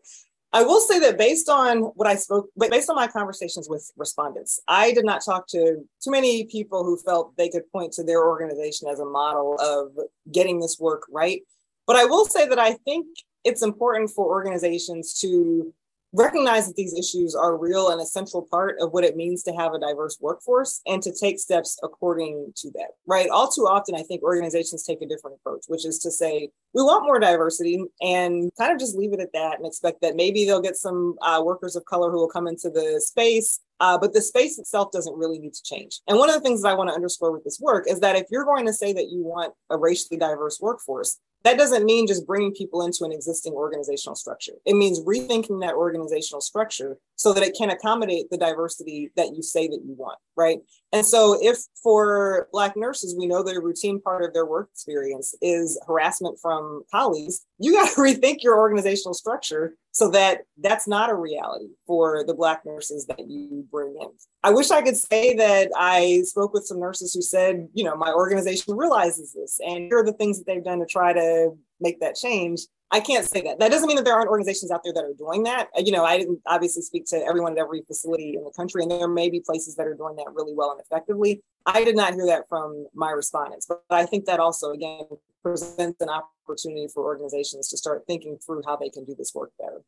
[0.52, 4.60] I will say that based on what I spoke, based on my conversations with respondents,
[4.68, 8.24] I did not talk to too many people who felt they could point to their
[8.26, 9.92] organization as a model of
[10.32, 11.42] getting this work right.
[11.86, 13.06] But I will say that I think
[13.44, 15.72] it's important for organizations to
[16.16, 19.52] recognize that these issues are real and a central part of what it means to
[19.52, 23.28] have a diverse workforce and to take steps according to that, right?
[23.28, 26.82] All too often, I think organizations take a different approach, which is to say, we
[26.82, 30.44] want more diversity and kind of just leave it at that and expect that maybe
[30.44, 33.60] they'll get some uh, workers of color who will come into the space.
[33.80, 36.00] Uh, but the space itself doesn't really need to change.
[36.08, 38.16] And one of the things that I want to underscore with this work is that
[38.16, 42.06] if you're going to say that you want a racially diverse workforce, that doesn't mean
[42.06, 44.54] just bringing people into an existing organizational structure.
[44.64, 49.42] It means rethinking that organizational structure so that it can accommodate the diversity that you
[49.42, 50.58] say that you want, right?
[50.92, 54.68] And so, if for Black nurses, we know that a routine part of their work
[54.72, 60.86] experience is harassment from colleagues, you got to rethink your organizational structure so that that's
[60.86, 64.08] not a reality for the Black nurses that you bring in.
[64.42, 67.96] I wish I could say that I spoke with some nurses who said, you know,
[67.96, 71.56] my organization realizes this and here are the things that they've done to try to
[71.80, 72.60] make that change.
[72.92, 73.58] I can't say that.
[73.58, 75.68] That doesn't mean that there aren't organizations out there that are doing that.
[75.76, 78.82] Uh, you know, I didn't obviously speak to everyone at every facility in the country,
[78.82, 81.42] and there may be places that are doing that really well and effectively.
[81.66, 85.02] I did not hear that from my respondents, but I think that also, again,
[85.42, 89.50] presents an opportunity for organizations to start thinking through how they can do this work
[89.58, 89.82] better.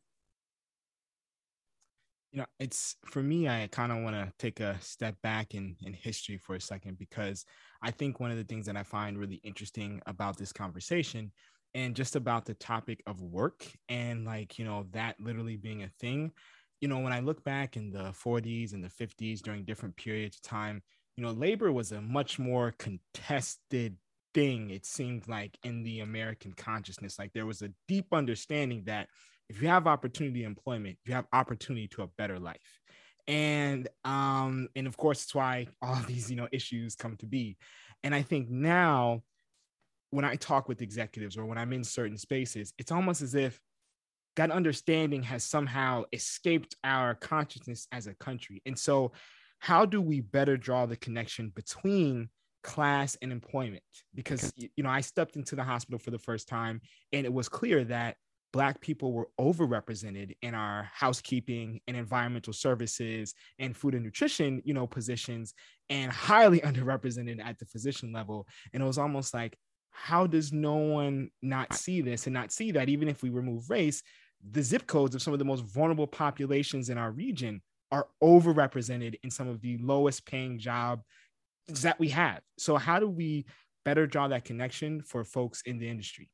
[2.31, 5.75] You know, it's for me, I kind of want to take a step back in,
[5.83, 7.45] in history for a second because
[7.81, 11.31] I think one of the things that I find really interesting about this conversation
[11.73, 15.89] and just about the topic of work and like you know that literally being a
[15.99, 16.31] thing.
[16.81, 20.37] You know when i look back in the 40s and the 50s during different periods
[20.37, 20.81] of time
[21.17, 23.97] you know labor was a much more contested
[24.33, 27.19] thing it seemed like in the american consciousness.
[27.19, 29.09] Like there was a deep understanding that
[29.49, 32.79] if you have opportunity employment you have opportunity to a better life.
[33.27, 37.57] And um and of course it's why all these you know issues come to be.
[38.03, 39.23] And i think now
[40.11, 43.59] when I talk with executives or when I'm in certain spaces, it's almost as if
[44.35, 48.61] that understanding has somehow escaped our consciousness as a country.
[48.65, 49.11] And so,
[49.59, 52.29] how do we better draw the connection between
[52.63, 53.83] class and employment?
[54.15, 56.79] Because, you know, I stepped into the hospital for the first time
[57.11, 58.15] and it was clear that
[58.51, 64.73] Black people were overrepresented in our housekeeping and environmental services and food and nutrition, you
[64.73, 65.53] know, positions
[65.89, 68.47] and highly underrepresented at the physician level.
[68.73, 69.57] And it was almost like,
[69.91, 73.69] how does no one not see this and not see that even if we remove
[73.69, 74.03] race,
[74.51, 79.15] the zip codes of some of the most vulnerable populations in our region are overrepresented
[79.23, 81.03] in some of the lowest paying jobs
[81.67, 82.41] that we have.
[82.57, 83.45] So how do we
[83.85, 86.29] better draw that connection for folks in the industry?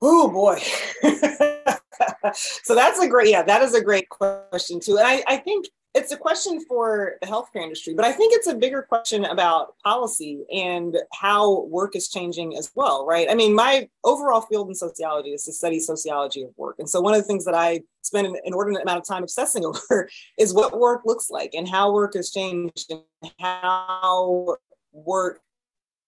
[0.00, 0.58] Oh boy.
[2.34, 4.98] so that's a great, yeah, that is a great question too.
[4.98, 8.46] And I, I think it's a question for the healthcare industry, but I think it's
[8.46, 13.28] a bigger question about policy and how work is changing as well, right?
[13.30, 16.76] I mean, my overall field in sociology is to study sociology of work.
[16.78, 19.64] And so one of the things that I spend an inordinate amount of time obsessing
[19.64, 24.56] over is what work looks like and how work has changed and how
[24.92, 25.40] work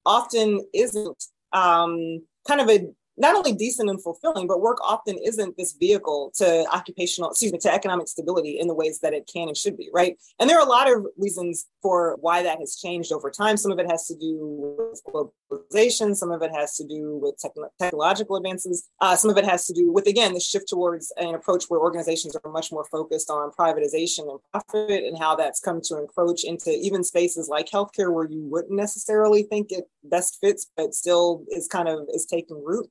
[0.04, 1.24] often isn't
[1.54, 2.86] um, kind of a
[3.18, 7.58] not only decent and fulfilling, but work often isn't this vehicle to occupational, excuse me,
[7.58, 10.16] to economic stability in the ways that it can and should be, right?
[10.38, 13.56] And there are a lot of reasons for why that has changed over time.
[13.56, 14.36] Some of it has to do
[14.78, 19.36] with globalization, some of it has to do with techn- technological advances, uh, some of
[19.36, 22.70] it has to do with, again, the shift towards an approach where organizations are much
[22.72, 27.48] more focused on privatization and profit and how that's come to encroach into even spaces
[27.48, 32.06] like healthcare where you wouldn't necessarily think it best fits, but still is kind of
[32.12, 32.88] is taking root.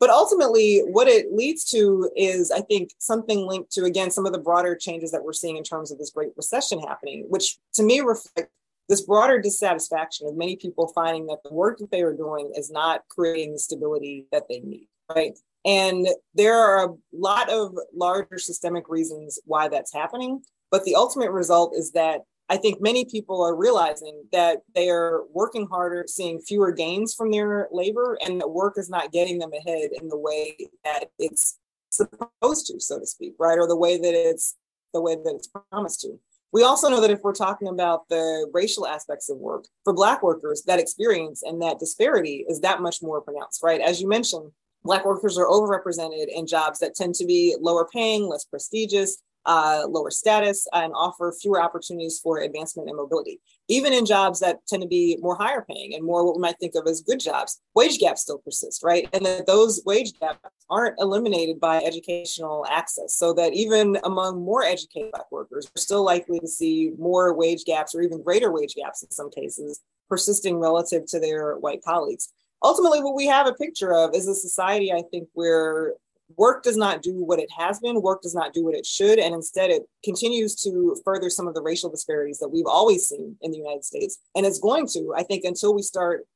[0.00, 4.32] But ultimately, what it leads to is, I think, something linked to, again, some of
[4.32, 7.82] the broader changes that we're seeing in terms of this great resignation happening, which to
[7.82, 8.52] me reflects
[8.88, 12.70] this broader dissatisfaction of many people finding that the work that they are doing is
[12.70, 15.38] not creating the stability that they need, right?
[15.64, 20.42] And there are a lot of larger systemic reasons why that's happening.
[20.70, 25.24] But the ultimate result is that I think many people are realizing that they are
[25.32, 29.52] working harder, seeing fewer gains from their labor, and that work is not getting them
[29.52, 31.58] ahead in the way that it's
[31.90, 33.58] supposed to, so to speak, right?
[33.58, 34.56] Or the way that it's
[34.94, 36.18] the way that it's promised to.
[36.50, 40.22] We also know that if we're talking about the racial aspects of work for Black
[40.22, 43.82] workers, that experience and that disparity is that much more pronounced, right?
[43.82, 44.50] As you mentioned,
[44.82, 49.18] Black workers are overrepresented in jobs that tend to be lower paying, less prestigious,
[49.48, 53.40] uh, lower status, and offer fewer opportunities for advancement and mobility.
[53.66, 56.58] Even in jobs that tend to be more higher paying and more what we might
[56.60, 59.08] think of as good jobs, wage gaps still persist, right?
[59.12, 60.38] And that those wage gaps
[60.70, 63.14] aren't eliminated by educational access.
[63.14, 67.64] So that even among more educated Black workers, we're still likely to see more wage
[67.64, 69.80] gaps or even greater wage gaps in some cases
[70.10, 72.32] persisting relative to their white colleagues
[72.64, 75.94] ultimately what we have a picture of is a society i think where
[76.36, 79.18] work does not do what it has been work does not do what it should
[79.18, 83.36] and instead it continues to further some of the racial disparities that we've always seen
[83.40, 84.18] in the united states.
[84.34, 86.26] And it's going to i think until we start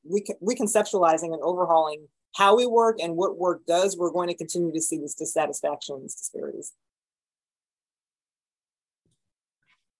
[0.43, 4.80] reconceptualizing and overhauling how we work and what work does we're going to continue to
[4.80, 6.72] see this dissatisfaction and these disparities.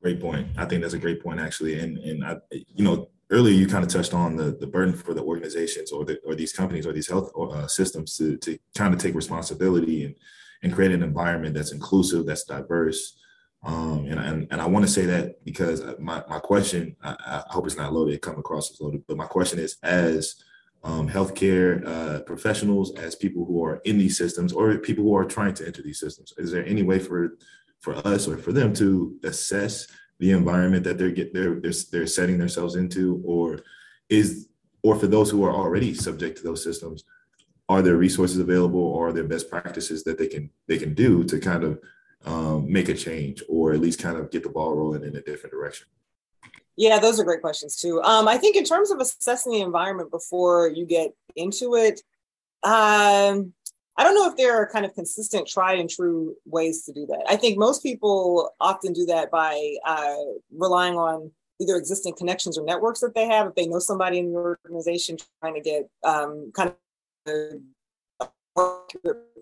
[0.01, 0.49] Great point.
[0.57, 1.79] I think that's a great point actually.
[1.79, 5.15] And and i you know earlier you kind of touched on the, the burden for
[5.15, 8.95] the organizations or the, or these companies or these health uh, systems to, to kind
[8.95, 10.15] of take responsibility and,
[10.63, 13.19] and create an environment that's inclusive, that's diverse.
[13.65, 17.53] Um, and, and, and I want to say that because my, my question, I, I,
[17.53, 20.37] hope it's not loaded, come across as loaded, but my question is as
[20.85, 25.25] um, healthcare uh, professionals, as people who are in these systems or people who are
[25.25, 27.39] trying to enter these systems, is there any way for,
[27.79, 29.87] for us or for them to assess
[30.23, 33.59] the environment that they're get they're, they're they're setting themselves into or
[34.09, 34.49] is
[34.85, 37.03] or for those who are already subject to those systems
[37.69, 41.25] are there resources available or are there best practices that they can they can do
[41.25, 41.81] to kind of
[42.25, 45.23] um, make a change or at least kind of get the ball rolling in a
[45.23, 45.89] different direction?
[46.77, 48.01] Yeah those are great questions too.
[48.03, 52.01] Um, i think in terms of assessing the environment before you get into it
[52.63, 53.53] um,
[53.97, 57.07] I don't know if there are kind of consistent, tried and true ways to do
[57.07, 57.25] that.
[57.29, 60.17] I think most people often do that by uh,
[60.57, 61.31] relying on
[61.61, 63.49] either existing connections or networks that they have.
[63.49, 66.75] If they know somebody in the organization trying to get um, kind
[67.27, 67.35] of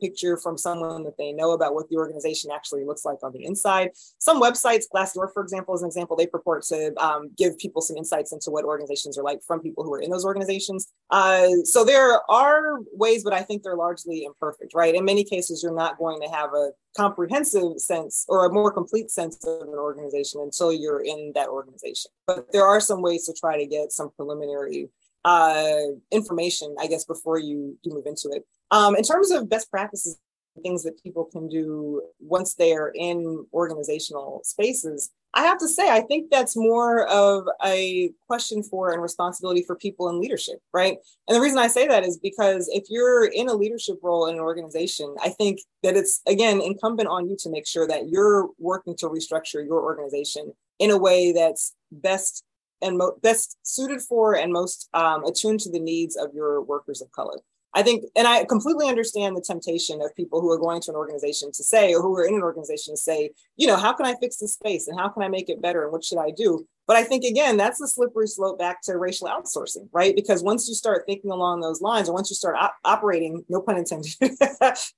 [0.01, 3.45] picture from someone that they know about what the organization actually looks like on the
[3.45, 3.91] inside.
[4.19, 7.97] Some websites, Glassdoor, for example, is an example, they purport to um, give people some
[7.97, 10.89] insights into what organizations are like from people who are in those organizations.
[11.11, 14.95] Uh, so there are ways, but I think they're largely imperfect, right?
[14.95, 19.11] In many cases, you're not going to have a comprehensive sense or a more complete
[19.11, 22.11] sense of an organization until you're in that organization.
[22.27, 24.89] But there are some ways to try to get some preliminary
[25.25, 25.75] uh,
[26.11, 28.47] information, I guess, before you, you move into it.
[28.71, 30.18] Um, in terms of best practices,
[30.62, 35.89] things that people can do once they are in organizational spaces, I have to say,
[35.91, 40.99] I think that's more of a question for and responsibility for people in leadership, right?
[41.29, 44.35] And the reason I say that is because if you're in a leadership role in
[44.35, 48.49] an organization, I think that it's, again, incumbent on you to make sure that you're
[48.59, 52.43] working to restructure your organization in a way that's best
[52.83, 57.01] and mo- best suited for and most um, attuned to the needs of your workers
[57.03, 57.39] of color.
[57.73, 60.97] I think, and I completely understand the temptation of people who are going to an
[60.97, 64.07] organization to say, or who are in an organization to say, you know, how can
[64.07, 66.33] I fix this space and how can I make it better and what should I
[66.33, 66.66] do?
[66.89, 70.16] But I think, again, that's a slippery slope back to racial outsourcing, right?
[70.16, 73.61] Because once you start thinking along those lines, or once you start op- operating, no
[73.61, 74.12] pun intended,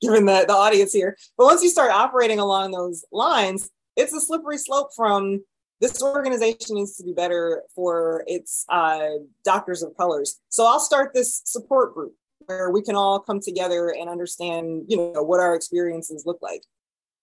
[0.01, 4.21] given the, the audience here, but once you start operating along those lines, it's a
[4.21, 5.43] slippery slope from
[5.83, 9.09] this organization needs to be better for its uh,
[9.45, 10.41] doctors of colors.
[10.49, 12.15] So I'll start this support group
[12.47, 16.63] where we can all come together and understand, you know, what our experiences look like.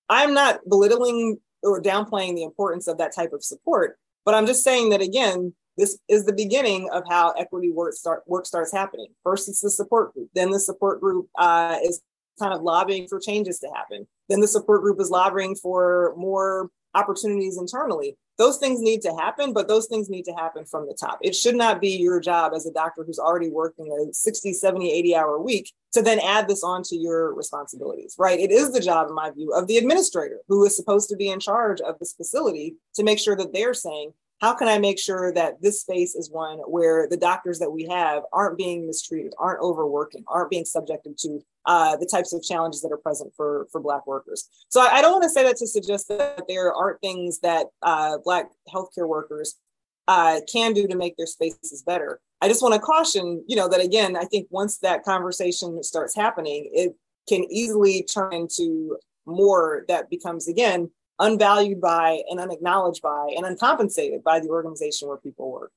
[0.10, 4.64] I'm not belittling or downplaying the importance of that type of support, but I'm just
[4.64, 9.08] saying that again, this is the beginning of how equity work start work starts happening.
[9.24, 10.30] First, it's the support group.
[10.36, 12.02] Then the support group uh, is
[12.40, 14.08] kind of lobbying for changes to happen.
[14.28, 19.52] Then the support group is lobbying for more opportunities internally those things need to happen,
[19.52, 21.20] but those things need to happen from the top.
[21.22, 24.92] It should not be your job as a doctor who's already working a 60, 70,
[24.92, 28.40] 80 hour week to then add this onto your responsibilities, right?
[28.40, 31.30] It is the job, in my view, of the administrator who is supposed to be
[31.30, 34.98] in charge of this facility to make sure that they're saying, how can I make
[34.98, 39.34] sure that this space is one where the doctors that we have aren't being mistreated,
[39.38, 43.68] aren't overworking, aren't being subjected to uh, the types of challenges that are present for
[43.72, 44.48] for Black workers.
[44.70, 47.68] So I, I don't want to say that to suggest that there aren't things that
[47.82, 49.56] uh, Black healthcare workers
[50.08, 52.20] uh, can do to make their spaces better.
[52.42, 56.16] I just want to caution, you know, that again, I think once that conversation starts
[56.16, 56.96] happening, it
[57.28, 64.24] can easily turn into more that becomes again unvalued by and unacknowledged by and uncompensated
[64.24, 65.72] by the organization where people work.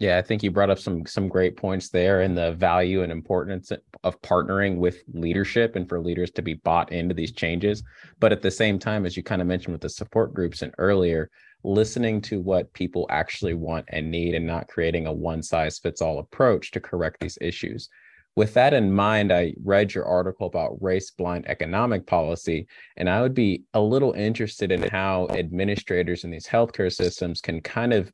[0.00, 3.12] Yeah, I think you brought up some some great points there and the value and
[3.12, 3.70] importance
[4.02, 7.84] of partnering with leadership and for leaders to be bought into these changes.
[8.18, 10.74] But at the same time, as you kind of mentioned with the support groups and
[10.78, 11.30] earlier,
[11.62, 16.02] listening to what people actually want and need and not creating a one size fits
[16.02, 17.88] all approach to correct these issues.
[18.36, 22.66] With that in mind, I read your article about race blind economic policy,
[22.96, 27.60] and I would be a little interested in how administrators in these healthcare systems can
[27.60, 28.12] kind of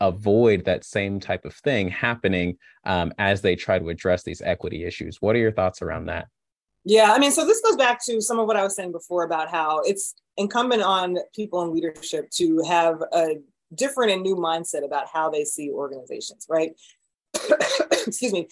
[0.00, 4.84] avoid that same type of thing happening um, as they try to address these equity
[4.84, 5.22] issues.
[5.22, 6.26] What are your thoughts around that?
[6.84, 9.24] Yeah, I mean, so this goes back to some of what I was saying before
[9.24, 13.36] about how it's incumbent on people in leadership to have a
[13.74, 16.72] different and new mindset about how they see organizations, right?
[18.06, 18.48] Excuse me.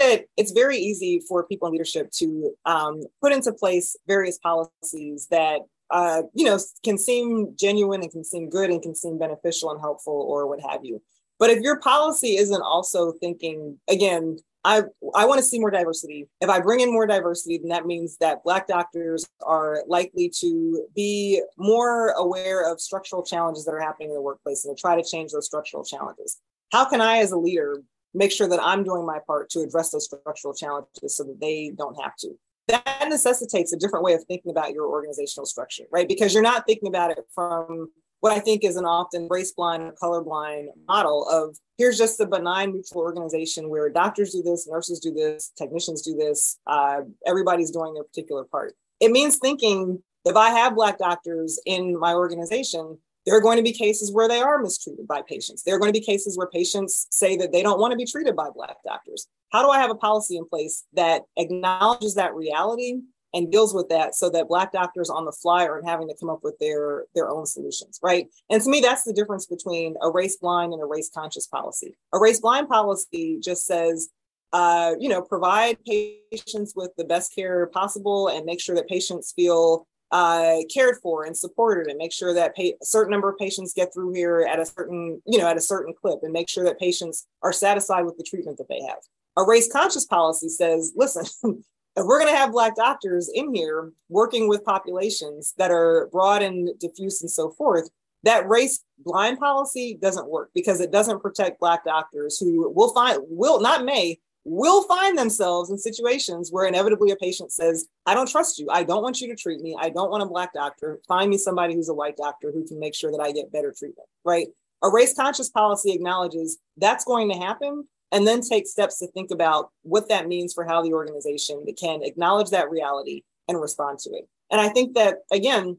[0.00, 5.60] It's very easy for people in leadership to um, put into place various policies that
[5.90, 9.80] uh, you know, can seem genuine and can seem good and can seem beneficial and
[9.80, 11.02] helpful or what have you.
[11.38, 14.82] But if your policy isn't also thinking, again, I,
[15.14, 16.26] I want to see more diversity.
[16.40, 20.84] If I bring in more diversity, then that means that Black doctors are likely to
[20.94, 25.00] be more aware of structural challenges that are happening in the workplace and to try
[25.00, 26.40] to change those structural challenges.
[26.72, 27.82] How can I, as a leader,
[28.14, 31.72] make sure that I'm doing my part to address those structural challenges so that they
[31.76, 32.30] don't have to?
[32.68, 36.06] that necessitates a different way of thinking about your organizational structure, right?
[36.06, 37.90] Because you're not thinking about it from
[38.20, 42.26] what I think is an often race blind or colorblind model of here's just a
[42.26, 47.70] benign mutual organization where doctors do this, nurses do this, technicians do this, uh, everybody's
[47.70, 48.74] doing their particular part.
[49.00, 52.98] It means thinking if I have Black doctors in my organization,
[53.28, 55.62] there are going to be cases where they are mistreated by patients.
[55.62, 58.06] There are going to be cases where patients say that they don't want to be
[58.06, 59.26] treated by Black doctors.
[59.52, 63.00] How do I have a policy in place that acknowledges that reality
[63.34, 66.30] and deals with that so that Black doctors on the fly aren't having to come
[66.30, 68.28] up with their, their own solutions, right?
[68.48, 71.98] And to me, that's the difference between a race blind and a race conscious policy.
[72.14, 74.08] A race blind policy just says,
[74.54, 79.34] uh, you know, provide patients with the best care possible and make sure that patients
[79.36, 83.74] feel uh, cared for and supported and make sure that a certain number of patients
[83.74, 86.64] get through here at a certain you know at a certain clip and make sure
[86.64, 88.98] that patients are satisfied with the treatment that they have.
[89.36, 91.62] A race conscious policy says listen if
[91.96, 96.70] we're going to have black doctors in here working with populations that are broad and
[96.78, 97.88] diffuse and so forth.
[98.24, 103.20] That race blind policy doesn't work because it doesn't protect black doctors who will find
[103.28, 104.18] will not may
[104.48, 108.68] will find themselves in situations where inevitably a patient says, I don't trust you.
[108.70, 109.76] I don't want you to treat me.
[109.78, 111.00] I don't want a black doctor.
[111.06, 113.74] Find me somebody who's a white doctor who can make sure that I get better
[113.76, 114.48] treatment, right?
[114.82, 119.30] A race conscious policy acknowledges that's going to happen and then take steps to think
[119.30, 124.10] about what that means for how the organization can acknowledge that reality and respond to
[124.10, 124.28] it.
[124.50, 125.78] And I think that, again,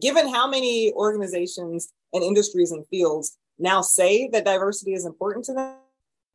[0.00, 5.54] given how many organizations and industries and fields now say that diversity is important to
[5.54, 5.76] them,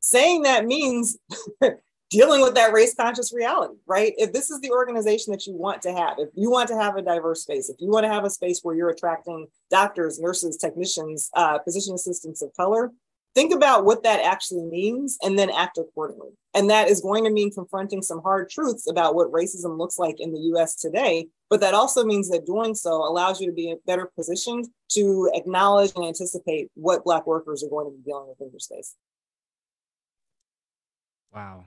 [0.00, 1.18] saying that means
[2.10, 4.14] dealing with that race conscious reality, right?
[4.16, 6.96] If this is the organization that you want to have, if you want to have
[6.96, 10.56] a diverse space, if you want to have a space where you're attracting doctors, nurses,
[10.56, 12.92] technicians, uh, physician assistants of color,
[13.34, 16.30] think about what that actually means and then act accordingly.
[16.54, 20.18] And that is going to mean confronting some hard truths about what racism looks like
[20.18, 21.28] in the US today.
[21.50, 25.92] But that also means that doing so allows you to be better positioned to acknowledge
[25.94, 28.94] and anticipate what Black workers are going to be dealing with in your space.
[31.32, 31.64] Wow.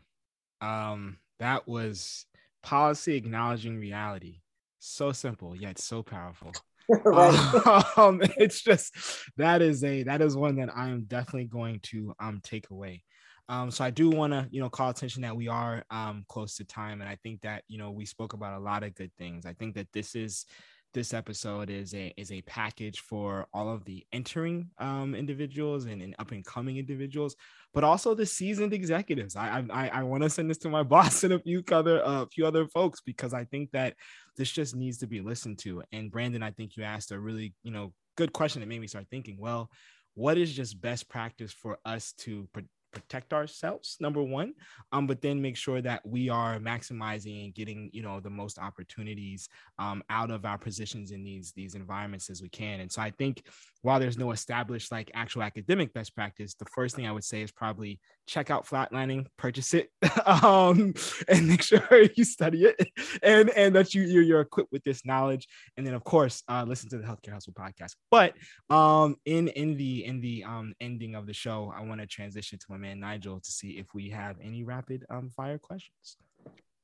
[0.61, 2.25] Um, that was
[2.63, 4.41] policy acknowledging reality.
[4.79, 6.51] So simple, yet so powerful.
[7.97, 8.95] um, it's just
[9.37, 13.03] that is a that is one that I am definitely going to um take away.
[13.49, 16.55] Um, so I do want to, you know, call attention that we are um, close
[16.55, 19.11] to time, and I think that you know we spoke about a lot of good
[19.17, 19.45] things.
[19.45, 20.45] I think that this is
[20.93, 26.01] this episode is a is a package for all of the entering um, individuals and,
[26.01, 27.35] and up and coming individuals,
[27.73, 29.35] but also the seasoned executives.
[29.35, 32.03] I I, I want to send this to my boss and a few other a
[32.03, 33.95] uh, few other folks because I think that
[34.37, 35.83] this just needs to be listened to.
[35.91, 38.87] And Brandon, I think you asked a really you know good question that made me
[38.87, 39.37] start thinking.
[39.39, 39.69] Well,
[40.15, 42.47] what is just best practice for us to
[42.91, 44.53] protect ourselves number one
[44.91, 48.59] um, but then make sure that we are maximizing and getting you know the most
[48.59, 52.79] opportunities um, out of our positions in these these environments as we can.
[52.81, 53.43] And so i think
[53.81, 57.41] while there's no established like actual academic best practice, the first thing I would say
[57.41, 59.89] is probably check out flatlining, purchase it,
[60.25, 60.93] um,
[61.27, 61.81] and make sure
[62.15, 62.89] you study it
[63.23, 65.47] and and that you you're, you're equipped with this knowledge.
[65.77, 67.95] And then of course, uh, listen to the Healthcare Hustle podcast.
[68.09, 68.33] But
[68.69, 72.59] um, in in the in the um ending of the show, I want to transition
[72.59, 76.17] to my man Nigel to see if we have any rapid um fire questions.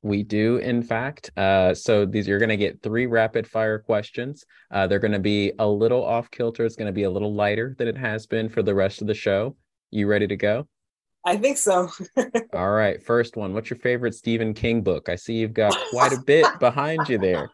[0.02, 1.30] We do, in fact.
[1.36, 4.44] Uh, so these you're going to get three rapid fire questions.
[4.70, 6.64] Uh, they're going to be a little off kilter.
[6.64, 9.08] It's going to be a little lighter than it has been for the rest of
[9.08, 9.56] the show.
[9.90, 10.68] You ready to go?
[11.26, 11.90] I think so.
[12.54, 13.02] All right.
[13.02, 13.54] First one.
[13.54, 15.08] What's your favorite Stephen King book?
[15.08, 17.50] I see you've got quite a bit behind you there.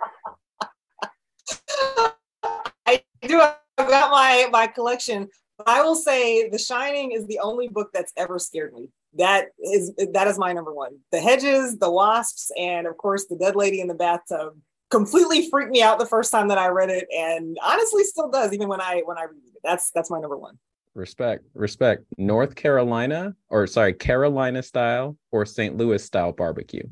[2.86, 3.40] I do.
[3.40, 5.28] I've got my my collection.
[5.66, 8.88] I will say, The Shining is the only book that's ever scared me
[9.18, 10.98] that is that is my number one.
[11.12, 14.54] The hedges, the wasps, and of course the dead lady in the bathtub
[14.90, 18.52] completely freaked me out the first time that I read it, and honestly still does
[18.52, 19.60] even when I when I read it.
[19.62, 20.58] That's that's my number one.
[20.94, 22.04] Respect, respect.
[22.18, 25.76] North Carolina, or sorry, Carolina style or St.
[25.76, 26.88] Louis style barbecue.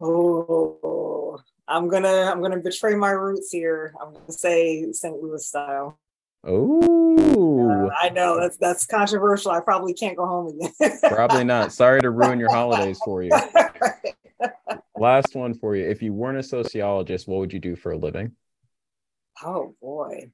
[0.00, 1.38] Oh,
[1.68, 3.94] I'm gonna I'm gonna betray my roots here.
[4.00, 5.22] I'm gonna say St.
[5.22, 5.98] Louis style.
[6.44, 9.50] Oh, uh, I know that's that's controversial.
[9.50, 10.98] I probably can't go home again.
[11.02, 11.72] probably not.
[11.72, 13.30] Sorry to ruin your holidays for you.
[14.98, 15.88] Last one for you.
[15.88, 18.32] If you weren't a sociologist, what would you do for a living?
[19.42, 20.30] Oh boy.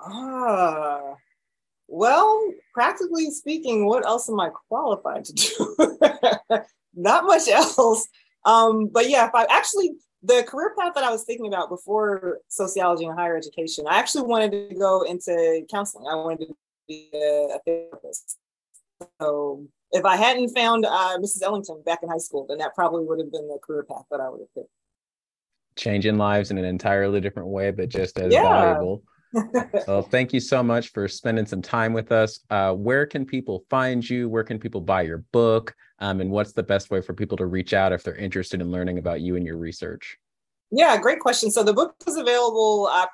[0.00, 1.14] Ah.
[1.88, 5.98] Well, practically speaking, what else am I qualified to do?
[6.94, 8.08] Not much else.
[8.44, 9.92] Um, but yeah, if I actually
[10.26, 14.24] the career path that I was thinking about before sociology and higher education, I actually
[14.24, 16.06] wanted to go into counseling.
[16.10, 16.56] I wanted to
[16.88, 18.38] be a, therapist.
[19.20, 21.42] So if I hadn't found uh, Mrs.
[21.42, 24.20] Ellington back in high school, then that probably would have been the career path that
[24.20, 24.70] I would have picked.
[25.76, 28.42] Changing lives in an entirely different way, but just as yeah.
[28.42, 29.02] valuable.
[29.86, 32.40] Well, thank you so much for spending some time with us.
[32.50, 34.28] Uh, where can people find you?
[34.28, 35.74] Where can people buy your book?
[35.98, 38.70] Um, and what's the best way for people to reach out if they're interested in
[38.70, 40.18] learning about you and your research?
[40.72, 41.52] Yeah, great question.
[41.52, 43.06] So the book is available uh,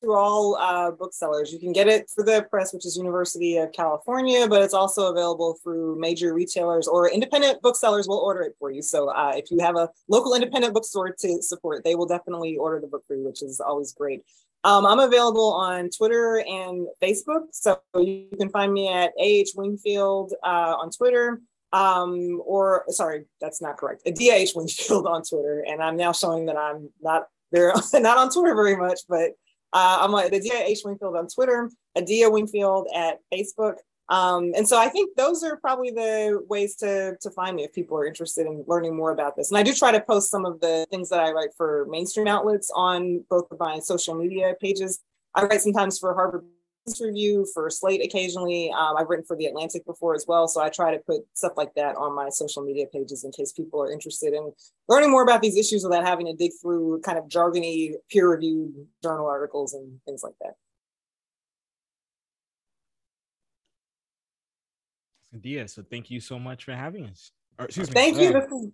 [0.00, 1.52] through all uh, booksellers.
[1.52, 5.10] You can get it through the press, which is University of California, but it's also
[5.10, 8.82] available through major retailers or independent booksellers will order it for you.
[8.82, 12.80] So uh, if you have a local independent bookstore to support, they will definitely order
[12.80, 14.22] the book for you, which is always great.
[14.64, 17.46] Um, I'm available on Twitter and Facebook.
[17.52, 21.40] So you can find me at AH Wingfield uh, on Twitter.
[21.72, 24.02] Um, or sorry, that's not correct.
[24.04, 25.64] DH Wingfield on Twitter.
[25.66, 29.32] And I'm now showing that I'm not there, not on Twitter very much, but
[29.72, 33.76] uh, I'm like the DH Wingfield on Twitter, Adia Wingfield at Facebook.
[34.08, 37.72] Um, and so I think those are probably the ways to, to find me if
[37.72, 39.50] people are interested in learning more about this.
[39.50, 42.26] And I do try to post some of the things that I write for mainstream
[42.26, 45.00] outlets on both of my social media pages.
[45.34, 46.44] I write sometimes for Harvard
[46.84, 48.72] Business Review, for Slate occasionally.
[48.76, 50.48] Um, I've written for The Atlantic before as well.
[50.48, 53.52] So I try to put stuff like that on my social media pages in case
[53.52, 54.52] people are interested in
[54.88, 58.74] learning more about these issues without having to dig through kind of jargony, peer reviewed
[59.02, 60.54] journal articles and things like that.
[65.40, 67.32] Dia, so thank you so much for having us.
[67.58, 67.94] Or, excuse me.
[67.94, 68.32] Thank you.
[68.32, 68.70] This is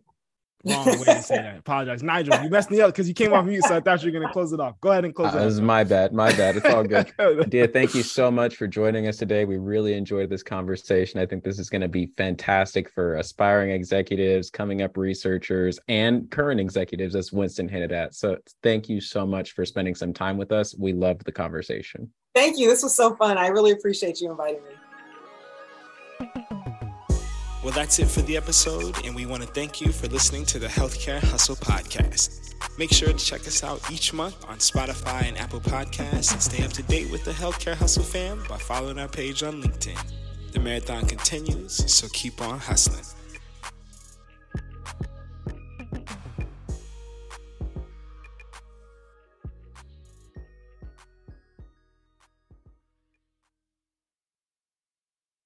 [0.64, 1.58] Wrong way to say that.
[1.58, 2.42] Apologize, Nigel.
[2.42, 4.32] You messed me up because you came off mute, so I thought you were gonna
[4.32, 4.74] close it off.
[4.80, 5.44] Go ahead and close uh, it.
[5.44, 6.12] This is my bad.
[6.12, 6.56] My bad.
[6.56, 7.12] It's all good.
[7.48, 9.44] Dia, thank you so much for joining us today.
[9.44, 11.20] We really enjoyed this conversation.
[11.20, 16.28] I think this is going to be fantastic for aspiring executives, coming up researchers, and
[16.28, 18.16] current executives, as Winston hinted at.
[18.16, 20.74] So thank you so much for spending some time with us.
[20.76, 22.10] We loved the conversation.
[22.34, 22.68] Thank you.
[22.68, 23.38] This was so fun.
[23.38, 24.70] I really appreciate you inviting me.
[27.68, 30.58] Well, that's it for the episode, and we want to thank you for listening to
[30.58, 32.54] the Healthcare Hustle Podcast.
[32.78, 36.64] Make sure to check us out each month on Spotify and Apple Podcasts and stay
[36.64, 40.00] up to date with the Healthcare Hustle fam by following our page on LinkedIn.
[40.52, 43.04] The marathon continues, so keep on hustling.